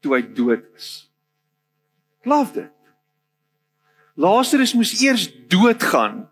toe 0.04 0.16
hy 0.16 0.22
dood 0.36 0.64
is. 0.76 1.10
Love 2.28 2.54
dit. 2.56 2.72
Lazarus 4.20 4.76
moes 4.78 4.94
eers 5.02 5.28
doodgaan 5.52 6.24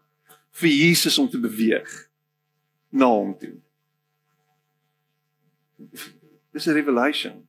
vir 0.61 0.69
Jesus 0.69 1.17
om 1.19 1.29
te 1.31 1.39
beweeg 1.41 1.89
na 2.91 3.07
hom 3.11 3.33
toe. 3.39 3.55
Dis 6.51 6.67
'n 6.67 6.77
revelation. 6.77 7.47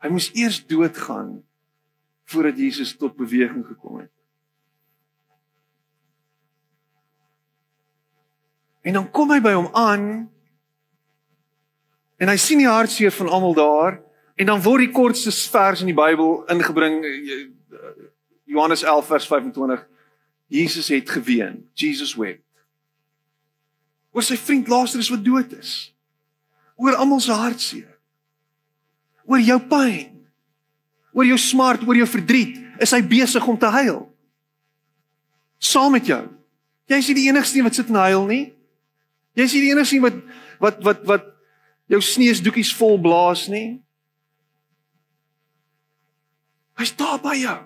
Hy 0.00 0.08
moes 0.08 0.30
eers 0.32 0.66
doodgaan 0.66 1.42
voordat 2.24 2.58
Jesus 2.58 2.96
tot 2.96 3.16
beweging 3.16 3.66
gekom 3.66 3.98
het. 3.98 4.12
En 8.80 8.92
dan 8.92 9.10
kom 9.10 9.30
hy 9.30 9.40
by 9.40 9.52
hom 9.52 9.68
aan 9.76 10.30
En 12.20 12.28
hy 12.28 12.36
sien 12.36 12.60
die 12.60 12.68
hartseer 12.68 13.12
van 13.16 13.30
almal 13.32 13.56
daar 13.56 13.98
en 14.36 14.48
dan 14.48 14.60
word 14.62 14.84
die 14.84 14.92
kortste 14.92 15.32
vers 15.52 15.80
in 15.80 15.88
die 15.88 15.96
Bybel 15.96 16.42
ingebring 16.52 17.00
eh, 17.04 17.40
Johannes 18.50 18.84
11 18.84 19.06
vers 19.06 19.26
25. 19.30 19.86
Jesus 20.50 20.88
het 20.88 21.10
geween. 21.10 21.62
Jesus 21.74 22.14
wept. 22.18 22.44
Oor 24.10 24.26
sy 24.26 24.36
vriend 24.36 24.68
Lazarus 24.68 25.10
wat 25.12 25.24
dood 25.24 25.52
is. 25.54 25.92
Oor 26.80 26.98
almal 26.98 27.22
se 27.22 27.32
hartseer. 27.32 27.94
Oor 29.30 29.40
jou 29.40 29.60
pyn. 29.70 30.16
Oor 31.14 31.28
jou 31.28 31.38
smart, 31.38 31.84
oor 31.86 31.98
jou 31.98 32.08
verdriet, 32.10 32.58
is 32.82 32.92
hy 32.94 33.00
besig 33.06 33.46
om 33.46 33.58
te 33.58 33.70
huil. 33.70 34.02
Saam 35.60 35.94
met 35.94 36.06
jou. 36.10 36.22
Jy 36.90 36.98
is 36.98 37.10
nie 37.10 37.18
die 37.20 37.28
enigste 37.30 37.62
wat 37.62 37.78
sit 37.78 37.90
en 37.92 38.00
huil 38.02 38.26
nie. 38.26 38.44
Jy 39.38 39.46
is 39.46 39.54
nie 39.54 39.64
die 39.66 39.72
enigste 39.74 40.00
wat 40.02 40.18
wat 40.60 40.82
wat 40.86 41.04
wat 41.08 41.28
jou 41.90 42.00
sneesdoekies 42.02 42.70
vol 42.78 43.00
blaas 43.02 43.48
nie. 43.50 43.80
Hy's 46.78 46.92
daar 46.96 47.18
by 47.22 47.34
jou. 47.40 47.58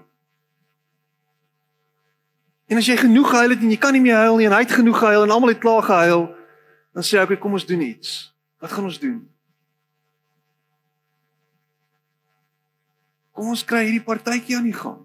En 2.72 2.80
as 2.80 2.88
jy 2.88 2.96
genoeg 2.98 3.28
gehuil 3.30 3.52
het 3.52 3.62
en 3.62 3.74
jy 3.74 3.78
kan 3.78 3.92
nie 3.92 4.02
meer 4.02 4.22
huil 4.24 4.40
nie 4.40 4.48
en 4.48 4.56
hy 4.56 4.62
het 4.64 4.72
genoeg 4.72 4.96
gehuil 5.02 5.26
en 5.26 5.34
almal 5.34 5.52
het 5.52 5.60
klaar 5.62 5.84
gehuil, 5.84 6.24
dan 6.96 7.02
sê 7.02 7.18
hy, 7.18 7.22
"Oké, 7.22 7.34
okay, 7.34 7.42
kom 7.42 7.52
ons 7.52 7.66
doen 7.66 7.80
iets. 7.80 8.34
Wat 8.60 8.72
gaan 8.72 8.84
ons 8.84 8.98
doen?" 8.98 9.28
Kom 13.32 13.48
ons 13.48 13.64
kry 13.64 13.84
hierdie 13.84 14.04
partytjie 14.04 14.56
aan 14.56 14.64
die 14.64 14.72
gang. 14.72 15.04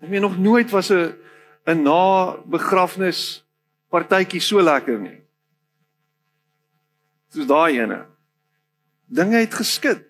Ek 0.00 0.08
meen 0.08 0.20
nog 0.20 0.38
nooit 0.38 0.70
was 0.70 0.90
'n 0.90 1.16
'n 1.66 1.82
na 1.82 2.36
begrafnis 2.44 3.44
partytjie 3.90 4.40
so 4.40 4.60
lekker 4.62 4.98
nie. 4.98 5.20
Soos 7.30 7.46
daai 7.46 7.78
ene. 7.78 8.06
Dinge 9.06 9.42
het 9.42 9.54
geskit. 9.54 10.06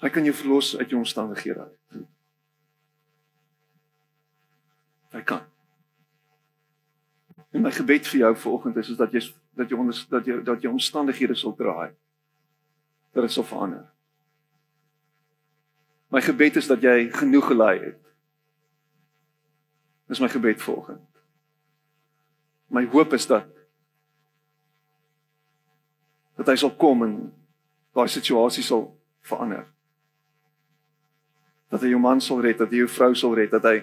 Hy 0.00 0.08
kan 0.08 0.24
jou 0.24 0.34
verlos 0.34 0.76
uit 0.78 0.88
jou 0.88 0.98
omstandighede. 1.02 1.66
Hy 5.12 5.22
kan. 5.28 5.42
En 7.50 7.66
my 7.66 7.72
gebed 7.74 8.06
vir 8.08 8.22
jou 8.22 8.30
vanoggend 8.46 8.78
is, 8.80 8.92
is 8.94 8.96
dat 8.96 9.12
jy 9.12 9.20
dat 9.58 9.68
jy 9.68 9.76
onder 9.76 9.98
dat 10.08 10.26
jy 10.26 10.38
dat 10.46 10.62
jy 10.62 10.70
omstandighede 10.70 11.36
sal 11.36 11.52
draai. 11.58 11.90
Dat 13.12 13.26
dit 13.26 13.32
sal 13.32 13.44
verander. 13.44 13.86
My 16.10 16.20
gebed 16.20 16.56
is 16.56 16.66
dat 16.66 16.82
jy 16.82 17.10
genoeg 17.14 17.46
gelei 17.46 17.78
het. 17.78 17.98
Dis 20.10 20.20
my 20.20 20.28
gebed 20.28 20.62
vanoggend. 20.62 21.06
My 22.70 22.84
hoop 22.86 23.12
is 23.12 23.26
dat 23.26 23.46
dat 26.40 26.48
hy 26.48 26.56
sal 26.56 26.72
kom 26.72 27.02
en 27.04 27.14
daai 27.92 28.08
situasie 28.08 28.64
sal 28.64 28.86
verander 29.20 29.66
dat 31.70 31.84
hy 31.84 31.92
jou 31.92 32.00
man 32.02 32.20
sal 32.20 32.40
red, 32.42 32.58
dat 32.58 32.72
hy 32.72 32.82
jou 32.82 32.90
vrou 32.90 33.12
sal 33.14 33.34
red, 33.38 33.50
dat 33.52 33.66
hy 33.66 33.76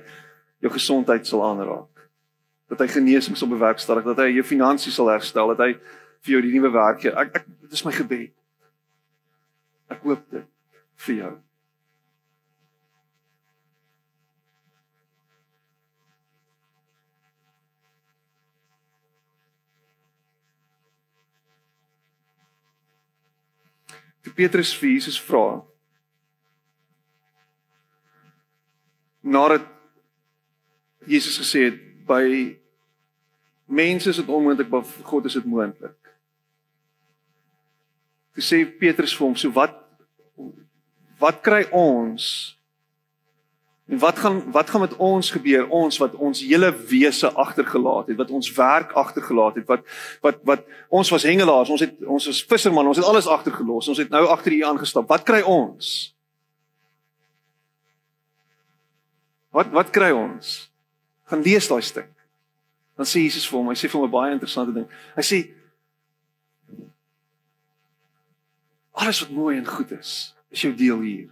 jou 0.63 0.71
gesondheid 0.73 1.27
sal 1.27 1.43
aanraak. 1.47 2.09
Dat 2.67 2.83
hy 2.83 2.89
genesing 2.91 3.37
sal 3.39 3.49
bewerkstellig, 3.51 4.03
dat 4.09 4.19
hy 4.25 4.33
jou 4.35 4.43
finansies 4.47 4.97
sal 4.97 5.07
herstel, 5.13 5.53
dat 5.55 5.63
hy 5.63 5.69
vir 6.25 6.33
jou 6.35 6.41
die 6.43 6.51
nuwe 6.57 6.73
werk 6.75 7.05
gee. 7.05 7.13
Ek 7.15 7.39
ek 7.39 7.45
dit 7.47 7.77
is 7.77 7.85
my 7.87 7.93
gebed. 7.95 8.33
Ek 9.87 10.01
hoop 10.03 10.23
dit 10.31 10.47
vir 11.07 11.21
jou. 11.21 11.35
Petrus 24.37 24.69
vir 24.77 24.91
Jesus 24.93 25.17
vra 25.17 25.63
nadat 29.25 29.65
Jesus 31.09 31.39
gesê 31.41 31.63
het 31.67 31.79
by 32.07 32.27
mense 33.65 34.09
is 34.09 34.19
dit 34.21 34.29
onmoontlik 34.29 34.69
maar 34.69 34.85
vir 34.85 35.07
God 35.09 35.25
is 35.25 35.39
dit 35.39 35.47
moontlik. 35.49 36.06
Toe 38.37 38.45
sê 38.45 38.59
Petrus 38.69 39.15
vir 39.17 39.25
hom, 39.25 39.33
so 39.33 39.49
wat 39.49 39.73
wat 41.17 41.39
kry 41.41 41.63
ons? 41.73 42.53
En 43.89 43.97
wat 44.03 44.19
gaan 44.21 44.43
wat 44.53 44.69
gaan 44.69 44.83
met 44.83 44.93
ons 45.01 45.31
gebeur? 45.33 45.65
Ons 45.73 45.97
wat 45.97 46.13
ons 46.21 46.43
hele 46.45 46.69
wese 46.91 47.31
agtergelaat 47.33 48.11
het, 48.11 48.19
wat 48.19 48.29
ons 48.29 48.51
werk 48.53 48.93
agtergelaat 48.93 49.57
het, 49.57 49.65
wat 49.65 49.81
wat 50.21 50.37
wat 50.45 50.69
ons 50.93 51.09
was 51.09 51.25
hengelaars, 51.25 51.73
ons 51.73 51.81
het 51.81 51.97
ons 52.05 52.29
was 52.29 52.43
visserman, 52.45 52.93
ons 52.93 53.01
het 53.01 53.09
alles 53.09 53.25
agtergelos. 53.25 53.89
Ons 53.89 54.03
het 54.05 54.13
nou 54.13 54.21
agter 54.29 54.53
U 54.53 54.61
aangestap. 54.69 55.09
Wat 55.09 55.25
kry 55.25 55.41
ons? 55.41 56.13
Wat 59.49 59.73
wat 59.73 59.89
kry 59.89 60.13
ons? 60.13 60.67
Gaan 61.25 61.41
lees 61.41 61.73
daai 61.73 61.81
stuk. 61.81 62.13
Dan 63.01 63.09
sê 63.09 63.25
Jesus 63.25 63.49
vir 63.49 63.63
hom, 63.63 63.73
hy 63.73 63.81
sê 63.81 63.89
vir 63.89 63.97
hom 63.97 64.05
'n 64.05 64.13
baie 64.13 64.33
interessante 64.37 64.77
ding. 64.77 64.85
Hy 65.17 65.25
sê 65.25 65.56
alles 68.97 69.19
wat 69.21 69.29
mooi 69.29 69.57
en 69.57 69.67
goed 69.67 69.91
is, 69.91 70.35
is 70.49 70.61
jou 70.65 70.73
deel 70.75 70.99
hier. 71.05 71.29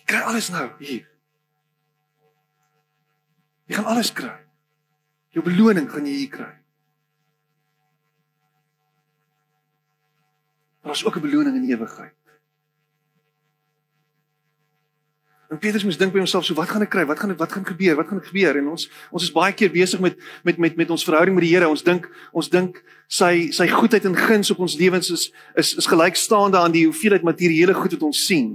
Jy 0.00 0.04
kry 0.12 0.20
alles 0.28 0.50
nou 0.52 0.66
hier. 0.82 1.06
Jy 3.64 3.78
gaan 3.78 3.88
alles 3.88 4.12
kry. 4.12 4.34
Jou 5.32 5.44
beloning 5.46 5.88
gaan 5.90 6.04
jy 6.06 6.18
hier 6.18 6.32
kry. 6.34 6.52
Daar's 10.84 11.04
ook 11.04 11.16
'n 11.16 11.24
beloning 11.24 11.56
in 11.56 11.70
ewigheid. 11.70 12.23
En 15.54 15.60
Petrus 15.60 15.84
moes 15.86 15.94
dink 15.94 16.10
by 16.10 16.18
homself, 16.18 16.42
so 16.48 16.56
wat 16.58 16.66
gaan 16.66 16.82
ek 16.82 16.90
kry? 16.90 17.04
Wat 17.06 17.20
gaan 17.22 17.30
wat 17.38 17.52
gaan 17.54 17.62
gebeur? 17.62 17.94
Wat 17.94 18.08
gaan 18.10 18.18
gebeur? 18.26 18.56
En 18.58 18.72
ons 18.72 18.88
ons 19.14 19.22
is 19.22 19.30
baie 19.30 19.54
keer 19.54 19.70
besig 19.70 20.00
met 20.02 20.16
met 20.42 20.56
met 20.58 20.74
met 20.80 20.88
ons 20.90 21.04
verhouding 21.06 21.36
met 21.36 21.44
die 21.46 21.52
Here. 21.52 21.68
Ons 21.70 21.84
dink 21.86 22.08
ons 22.34 22.48
dink 22.50 22.80
sy 23.06 23.52
sy 23.54 23.68
goedheid 23.70 24.08
en 24.10 24.16
guns 24.18 24.50
op 24.50 24.64
ons 24.66 24.74
lewens 24.80 25.12
is 25.14 25.28
is 25.54 25.70
is 25.78 25.86
gelykstaande 25.86 26.58
aan 26.58 26.74
die 26.74 26.88
hoeveelheid 26.88 27.22
materiële 27.22 27.76
goed 27.78 27.94
wat 27.94 28.02
ons 28.08 28.24
sien. 28.26 28.48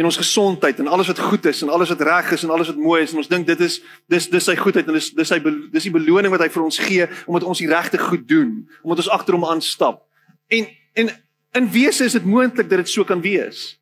En 0.00 0.08
ons 0.08 0.16
gesondheid 0.16 0.80
en 0.80 0.88
alles 0.88 1.12
wat 1.12 1.20
goed 1.20 1.50
is 1.52 1.60
en 1.60 1.74
alles 1.76 1.92
wat 1.92 2.06
reg 2.08 2.32
is 2.38 2.46
en 2.48 2.54
alles 2.56 2.72
wat 2.72 2.80
mooi 2.80 3.02
is 3.02 3.12
en 3.12 3.20
ons 3.20 3.28
dink 3.28 3.44
dit 3.52 3.66
is 3.68 3.82
dis 4.08 4.30
dis 4.32 4.48
sy 4.48 4.56
goedheid 4.56 4.88
en 4.88 4.96
dis 4.96 5.10
dis 5.12 5.28
sy 5.28 5.42
dis 5.44 5.90
die 5.90 5.92
beloning 5.92 6.32
wat 6.32 6.46
hy 6.46 6.48
vir 6.56 6.64
ons 6.64 6.80
gee 6.80 7.10
omdat 7.26 7.44
ons 7.52 7.60
die 7.60 7.68
regte 7.68 8.00
goed 8.00 8.24
doen, 8.24 8.62
omdat 8.80 9.04
ons 9.04 9.12
agter 9.18 9.36
hom 9.36 9.44
aanstap. 9.44 10.00
En 10.48 10.72
en 11.04 11.14
in 11.60 11.70
wese 11.76 12.08
is 12.08 12.16
dit 12.16 12.24
moontlik 12.24 12.72
dat 12.72 12.80
dit 12.80 12.96
so 12.96 13.04
kan 13.04 13.20
wees. 13.20 13.74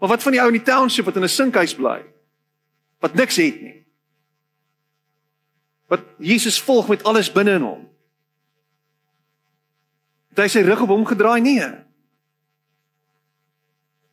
Maar 0.00 0.08
wat 0.08 0.22
van 0.22 0.32
die 0.32 0.40
ou 0.40 0.48
in 0.48 0.56
die 0.56 0.64
township 0.64 1.04
wat 1.04 1.16
in 1.16 1.22
'n 1.22 1.28
sinkhuis 1.28 1.74
bly? 1.74 2.04
Wat 2.98 3.14
niks 3.14 3.36
het 3.36 3.60
nie. 3.60 3.86
Wat 5.86 6.00
Jesus 6.18 6.60
volg 6.60 6.88
met 6.88 7.04
alles 7.04 7.32
binne 7.32 7.52
in 7.52 7.62
hom. 7.62 7.88
Het 10.28 10.38
hy 10.38 10.48
sy 10.48 10.60
rug 10.60 10.80
op 10.80 10.88
hom 10.88 11.06
gedraai 11.06 11.40
nie? 11.40 11.60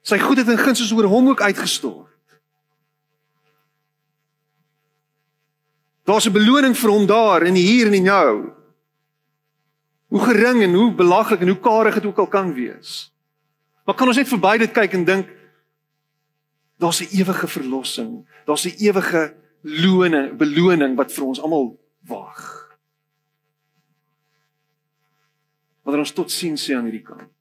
Sy 0.02 0.20
goedheid 0.20 0.48
en 0.48 0.58
guns 0.58 0.82
is 0.82 0.92
oor 0.92 1.04
hom 1.04 1.28
ook 1.28 1.42
uitgestort. 1.42 2.08
Daar's 6.04 6.28
'n 6.28 6.32
beloning 6.32 6.78
vir 6.78 6.90
hom 6.90 7.06
daar 7.06 7.44
in 7.44 7.54
die 7.54 7.68
hier 7.68 7.86
en 7.86 7.92
die 7.92 8.02
nou. 8.02 8.54
Hoe 10.08 10.20
gering 10.20 10.64
en 10.64 10.74
hoe 10.74 10.94
belaglik 10.94 11.42
en 11.42 11.48
hoe 11.48 11.60
karig 11.60 11.94
dit 11.94 12.06
ook 12.06 12.18
al 12.18 12.28
kan 12.28 12.54
wees. 12.54 13.14
Maar 13.86 13.96
kan 13.96 14.08
ons 14.08 14.18
net 14.18 14.28
verby 14.28 14.58
dit 14.58 14.72
kyk 14.72 14.94
en 14.94 15.04
dink 15.04 15.28
Daar's 16.78 17.02
'n 17.02 17.10
ewige 17.20 17.48
verlossing. 17.48 18.28
Daar's 18.46 18.66
'n 18.66 18.78
ewige 18.78 19.36
loning, 19.62 20.38
beloning 20.38 20.96
wat 20.96 21.12
vir 21.14 21.26
ons 21.26 21.42
almal 21.42 21.80
wag. 22.08 22.68
Wanneer 25.82 26.04
ons 26.04 26.12
tot 26.12 26.32
sien 26.32 26.56
sê 26.56 26.76
aan 26.76 26.84
hierdie 26.84 27.06
kant. 27.06 27.32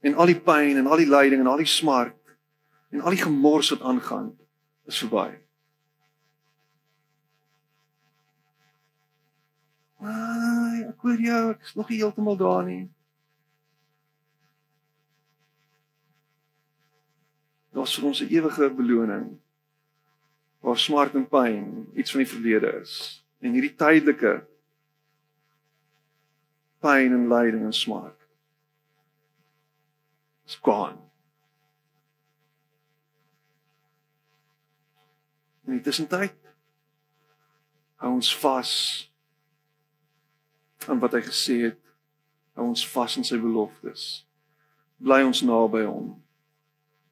En 0.00 0.14
al 0.14 0.26
die 0.26 0.40
pyn 0.40 0.76
en 0.76 0.86
al 0.86 0.96
die 0.96 1.08
lyding 1.08 1.40
en 1.40 1.46
al 1.46 1.62
die 1.62 1.70
smart 1.70 2.16
en 2.90 3.00
al 3.00 3.10
die 3.10 3.22
gemors 3.22 3.70
wat 3.70 3.82
aangaan 3.82 4.38
is 4.86 4.98
verby. 4.98 5.38
Ai, 10.06 10.84
ek 10.86 11.00
hoor 11.02 11.20
jou, 11.20 11.42
ek 11.50 11.62
is 11.62 11.74
nog 11.74 11.88
nie 11.90 11.98
heeltemal 11.98 12.36
daar 12.36 12.64
nie. 12.66 12.84
Daar's 17.76 17.94
vir 17.94 18.06
ons 18.08 18.20
'n 18.20 18.32
ewige 18.32 18.70
beloning. 18.70 19.38
Waar 20.60 20.78
smart 20.78 21.14
en 21.14 21.28
pyn 21.28 21.90
iets 21.94 22.10
van 22.10 22.20
die 22.20 22.32
verlede 22.32 22.80
is 22.80 23.22
en 23.38 23.52
hierdie 23.52 23.76
tydelike 23.76 24.46
pyn 26.80 27.12
en 27.12 27.28
lyding 27.28 27.64
en 27.64 27.72
smart 27.72 28.18
is 30.46 30.58
gone. 30.62 30.98
En 35.66 35.76
dit 35.76 35.86
is 35.86 36.00
'n 36.00 36.06
tyd 36.06 36.34
hou 37.96 38.12
ons 38.12 38.36
vas 38.36 38.72
aan 40.86 40.98
wat 40.98 41.12
hy 41.12 41.20
gesê 41.20 41.60
het. 41.60 41.80
Hou 42.54 42.66
ons 42.66 42.88
vas 42.88 43.16
in 43.16 43.24
sy 43.24 43.38
beloftes. 43.38 44.26
Bly 44.96 45.22
ons 45.22 45.42
naby 45.42 45.84
hom 45.84 46.25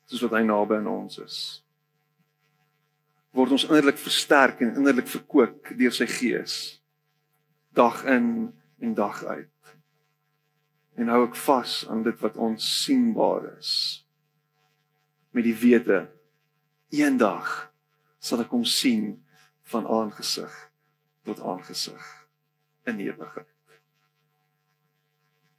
soos 0.09 0.25
wat 0.27 0.37
hy 0.39 0.45
naby 0.47 0.79
aan 0.79 0.91
ons 0.91 1.19
is. 1.23 1.39
Word 3.35 3.57
ons 3.57 3.67
innerlik 3.67 3.99
versterk 3.99 4.63
en 4.63 4.77
innerlik 4.77 5.09
verkoop 5.11 5.73
deur 5.79 5.95
sy 5.95 6.07
gees 6.11 6.59
dag 7.75 8.05
in 8.07 8.55
en 8.79 8.95
dag 8.95 9.25
uit. 9.25 9.51
En 10.95 11.11
hou 11.11 11.25
ek 11.27 11.39
vas 11.47 11.81
aan 11.91 12.05
dit 12.07 12.21
wat 12.23 12.37
ons 12.39 12.69
sienbaar 12.85 13.49
is. 13.57 13.73
Met 15.35 15.49
die 15.49 15.57
wete 15.59 16.05
eendag 16.95 17.51
sal 18.23 18.45
ek 18.45 18.55
hom 18.55 18.63
sien 18.69 19.17
van 19.73 19.89
aangesig 19.91 20.55
tot 21.27 21.43
aangesig 21.43 22.07
in 22.87 23.03
ewigheid. 23.03 23.51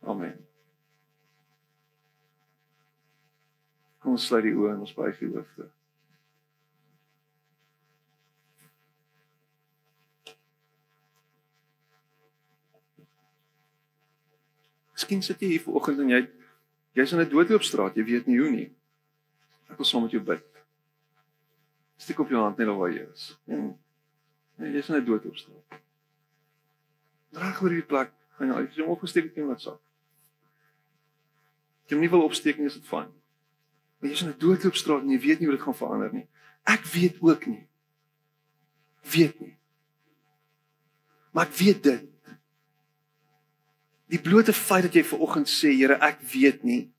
Amen. 0.06 0.45
Kom 4.06 4.14
ons 4.14 4.26
sluit 4.30 4.44
die 4.46 4.54
oë 4.54 4.76
en 4.76 4.84
ons 4.86 4.92
buig 4.94 5.16
die 5.18 5.28
hoofde. 5.34 5.66
Miskien 14.94 15.26
sit 15.26 15.42
jy 15.42 15.50
hier 15.56 15.64
vanoggend 15.64 16.04
en 16.06 16.14
jy 16.14 16.22
jy's 17.02 17.16
in 17.18 17.24
'n 17.24 17.34
doodloopstraat, 17.34 17.98
jy 17.98 18.06
weet 18.06 18.30
nie 18.30 18.38
hoe 18.38 18.52
nie. 18.52 18.70
Ek 19.74 19.82
wil 19.82 19.90
saam 19.90 20.06
met 20.06 20.14
jou 20.14 20.22
bid. 20.22 20.46
Steek 21.98 22.20
op 22.20 22.30
jou 22.30 22.44
hand 22.44 22.62
net 22.62 22.68
waar 22.68 22.94
jy 22.94 23.10
is. 23.10 23.28
En 23.50 23.74
nee, 24.58 24.72
jy's 24.72 24.90
in 24.90 25.02
'n 25.02 25.06
doodloopstraat. 25.06 25.82
Draag 27.34 27.62
oor 27.62 27.70
hierdie 27.74 27.90
plek, 27.90 28.14
gaan 28.38 28.48
jy 28.48 28.54
uit, 28.54 28.76
jy 28.76 28.86
moet 28.86 28.98
opgesteek 29.02 29.36
in 29.36 29.48
wat 29.48 29.62
sak. 29.62 29.82
Jy 31.90 31.98
moet 31.98 32.06
nie 32.06 32.14
wil 32.14 32.30
opsteek 32.30 32.58
nie, 32.58 32.70
is 32.70 32.78
dit 32.78 32.86
fyn. 32.86 33.10
Maar 34.00 34.10
jy's 34.10 34.22
in 34.22 34.30
'n 34.30 34.40
doodloopstraat 34.40 35.02
en 35.02 35.10
jy 35.10 35.20
weet 35.20 35.40
nie 35.40 35.48
hoe 35.48 35.56
dit 35.56 35.66
gaan 35.66 35.76
verander 35.76 36.14
nie. 36.14 36.28
Ek 36.64 36.84
weet 36.86 37.22
ook 37.22 37.46
nie. 37.46 37.68
Weet 39.02 39.40
nie. 39.40 39.58
Maar 41.32 41.48
ek 41.48 41.54
weet 41.54 41.84
dit. 41.84 42.10
Die 44.08 44.22
blote 44.22 44.54
feit 44.54 44.84
dat 44.84 44.94
jy 44.94 45.04
ver 45.04 45.20
oggend 45.20 45.50
sê, 45.50 45.74
Here, 45.74 45.98
ek 46.00 46.22
weet 46.22 46.64
nie. 46.64 46.92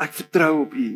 Ek 0.00 0.12
vertrou 0.12 0.62
op 0.64 0.74
U. 0.74 0.88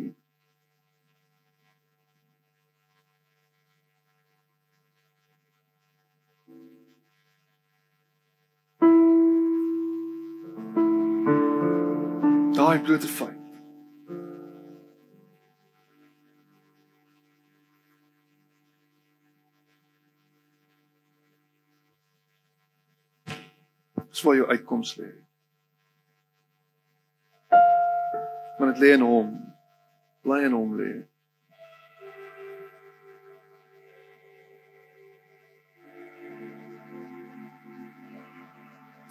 Daai 12.56 12.80
blote 12.84 13.08
feit. 13.08 13.39
Dis 24.20 24.28
waar 24.28 24.36
jou 24.36 24.48
uitkoms 24.48 24.96
lê. 24.96 25.06
Maar 28.58 28.66
dit 28.72 28.78
lê 28.78 28.90
in 28.92 29.00
hom. 29.00 29.30
Bly 30.20 30.42
in 30.44 30.52
hom 30.52 30.74
lê. 30.76 30.90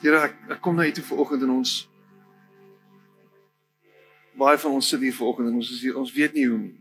Here, 0.03 0.21
ek, 0.29 0.37
ek 0.53 0.61
kom 0.61 0.77
na 0.77 0.85
u 0.85 0.93
toe 0.93 1.07
vanoggend 1.09 1.49
en 1.49 1.57
ons 1.57 1.75
baie 4.37 4.61
van 4.61 4.77
ons 4.77 4.93
sit 4.93 5.01
hier 5.01 5.17
vanoggend 5.17 5.49
en 5.49 5.57
ons 5.63 5.73
is 5.73 5.87
hier, 5.87 5.97
ons 5.97 6.17
weet 6.21 6.37
nie 6.37 6.45
hoe 6.53 6.65
nie. 6.67 6.75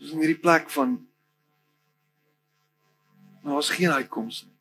Ons 0.00 0.08
is 0.08 0.16
in 0.18 0.26
hierdie 0.26 0.42
plek 0.42 0.66
van 0.74 0.98
maar 3.44 3.62
ons 3.62 3.76
geen 3.78 3.94
uitkoms 4.02 4.48
nie. 4.48 4.56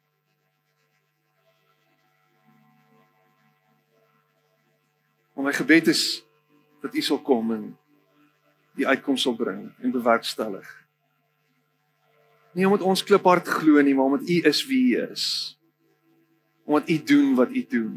Maar 5.39 5.47
my 5.47 5.53
gebed 5.53 5.87
is 5.87 6.25
dat 6.81 6.95
U 6.95 7.01
sal 7.01 7.21
kom 7.23 7.51
en 7.55 7.77
die 8.75 8.83
uitkoms 8.87 9.21
sal 9.23 9.37
bring 9.39 9.69
en 9.79 9.91
bewerkstellig. 9.91 10.67
Nie 12.51 12.65
omdat 12.67 12.83
ons 12.83 13.03
kliphard 13.07 13.47
glo 13.47 13.79
nie, 13.79 13.93
maar 13.95 14.09
omdat 14.11 14.27
U 14.27 14.35
is 14.51 14.59
wie 14.67 14.97
U 14.97 15.05
is. 15.05 15.55
Omdat 16.67 16.89
U 16.89 16.97
doen 17.03 17.29
wat 17.39 17.55
U 17.55 17.63
doen. 17.71 17.93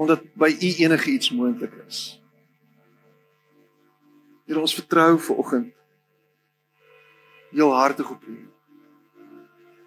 Omdat 0.00 0.24
by 0.32 0.48
U 0.48 0.70
enige 0.80 1.10
iets 1.10 1.28
moontlik 1.28 1.76
is. 1.84 2.00
Here 4.48 4.64
ons 4.64 4.74
vertrou 4.80 5.18
ver 5.20 5.44
oggend 5.44 5.76
heel 7.50 7.76
hartig 7.76 8.10
op 8.10 8.24
U. 8.24 8.38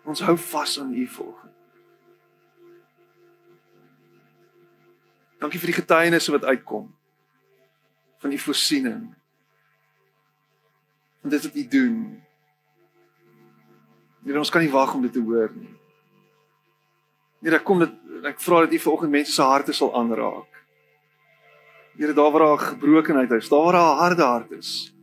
Ons 0.06 0.22
hou 0.22 0.38
vas 0.38 0.80
aan 0.80 0.94
U 0.94 1.08
volgens. 1.08 1.63
Dankie 5.44 5.60
vir 5.60 5.74
die 5.74 5.82
getuienisse 5.82 6.32
wat 6.32 6.46
uitkom 6.48 6.88
van 8.24 8.32
u 8.32 8.38
voorsiening. 8.40 9.02
En 11.24 11.30
dit 11.34 11.44
wat 11.44 11.56
u 11.56 11.64
doen. 11.68 11.98
Here 14.24 14.40
ons 14.40 14.52
kan 14.52 14.64
nie 14.64 14.72
wag 14.72 14.94
om 14.96 15.02
dit 15.04 15.12
te 15.12 15.20
hoor 15.20 15.52
nie. 15.52 15.74
Here 17.44 17.60
kom 17.60 17.84
dit 17.84 18.24
ek 18.30 18.40
vra 18.40 18.62
dat 18.64 18.72
u 18.72 18.80
vanoggend 18.86 19.12
mense 19.12 19.36
se 19.36 19.44
harte 19.44 19.76
sal 19.76 19.92
aanraak. 20.00 20.62
Here 22.00 22.16
daar 22.16 22.32
waar 22.32 22.46
daar 22.48 22.64
gebrokenheid 22.70 23.36
is, 23.36 23.52
daar 23.52 23.66
waar 23.68 23.76
daar 23.76 24.00
harde 24.00 24.24
hart 24.24 24.56
is. 24.56 24.94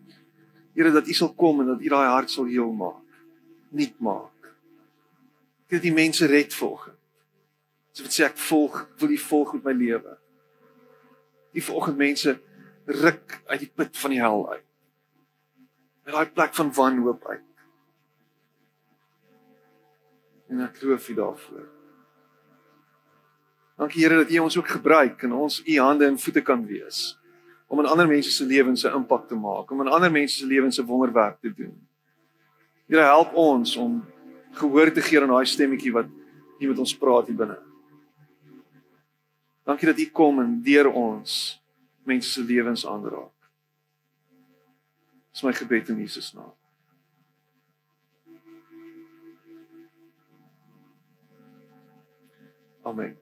Here 0.72 0.95
dat 0.95 1.09
u 1.09 1.12
sal 1.12 1.34
kom 1.34 1.61
en 1.61 1.74
dat 1.74 1.84
u 1.84 1.93
daai 1.93 2.09
hart 2.09 2.32
sal 2.32 2.49
heel 2.49 2.72
maak. 2.72 3.05
Nuut 3.76 4.01
maak. 4.01 4.49
Dat 5.68 5.84
die 5.84 5.93
mense 5.93 6.26
red 6.26 6.57
volg. 6.57 6.88
So 7.93 8.09
wat 8.09 8.16
sê 8.16 8.24
ek 8.24 8.41
volg, 8.41 8.86
wil 8.97 9.12
u 9.12 9.20
volg 9.28 9.53
met 9.59 9.68
my 9.68 9.76
lewe 9.84 10.16
die 11.53 11.64
vanoggend 11.64 11.96
mense 11.96 12.38
ruk 12.86 13.40
uit 13.46 13.61
die 13.61 13.70
put 13.74 13.98
van 13.98 14.11
die 14.11 14.20
hel 14.20 14.44
uit. 14.51 14.66
Uit 16.05 16.14
daai 16.14 16.30
plek 16.34 16.55
van 16.55 16.72
wanhoop 16.74 17.26
uit. 17.26 17.46
En 20.51 20.64
ek 20.66 20.82
loof 20.82 21.09
U 21.09 21.14
daarvoor. 21.14 21.68
Dankie 23.80 24.03
Here 24.05 24.24
dat 24.24 24.30
U 24.30 24.38
ons 24.38 24.59
ook 24.59 24.68
gebruik 24.68 25.22
en 25.22 25.32
ons 25.32 25.62
U 25.64 25.78
hande 25.78 26.07
en 26.07 26.18
voete 26.18 26.42
kan 26.42 26.66
wees 26.66 27.20
om 27.70 27.78
in 27.78 27.86
ander 27.86 28.09
mense 28.11 28.30
se 28.34 28.44
lewens 28.44 28.82
'n 28.84 28.94
impak 28.98 29.28
te 29.28 29.34
maak, 29.34 29.70
om 29.70 29.80
in 29.80 29.88
ander 29.88 30.11
mense 30.11 30.36
se 30.36 30.46
lewens 30.46 30.80
'n 30.80 30.86
wonderwerk 30.86 31.40
te 31.40 31.55
doen. 31.55 31.86
Here 32.88 33.03
help 33.03 33.34
ons 33.34 33.76
om 33.76 34.05
gehoor 34.53 34.92
te 34.92 35.01
gee 35.01 35.20
aan 35.20 35.28
daai 35.28 35.46
stemmetjie 35.46 35.92
wat 35.92 36.07
U 36.61 36.68
met 36.68 36.78
ons 36.78 36.96
praat 36.98 37.26
hier 37.26 37.36
binne. 37.36 37.69
Dankie 39.70 39.86
dat 39.86 39.98
U 39.98 40.06
kom 40.10 40.40
en 40.42 40.62
deur 40.62 40.88
ons 40.90 41.62
mense 42.02 42.30
se 42.30 42.42
lewens 42.42 42.82
aanraak. 42.86 43.50
Dis 45.30 45.44
my 45.46 45.52
gebed 45.54 45.92
in 45.94 46.00
Jesus 46.02 46.32
naam. 46.34 46.50
Amen. 52.82 53.14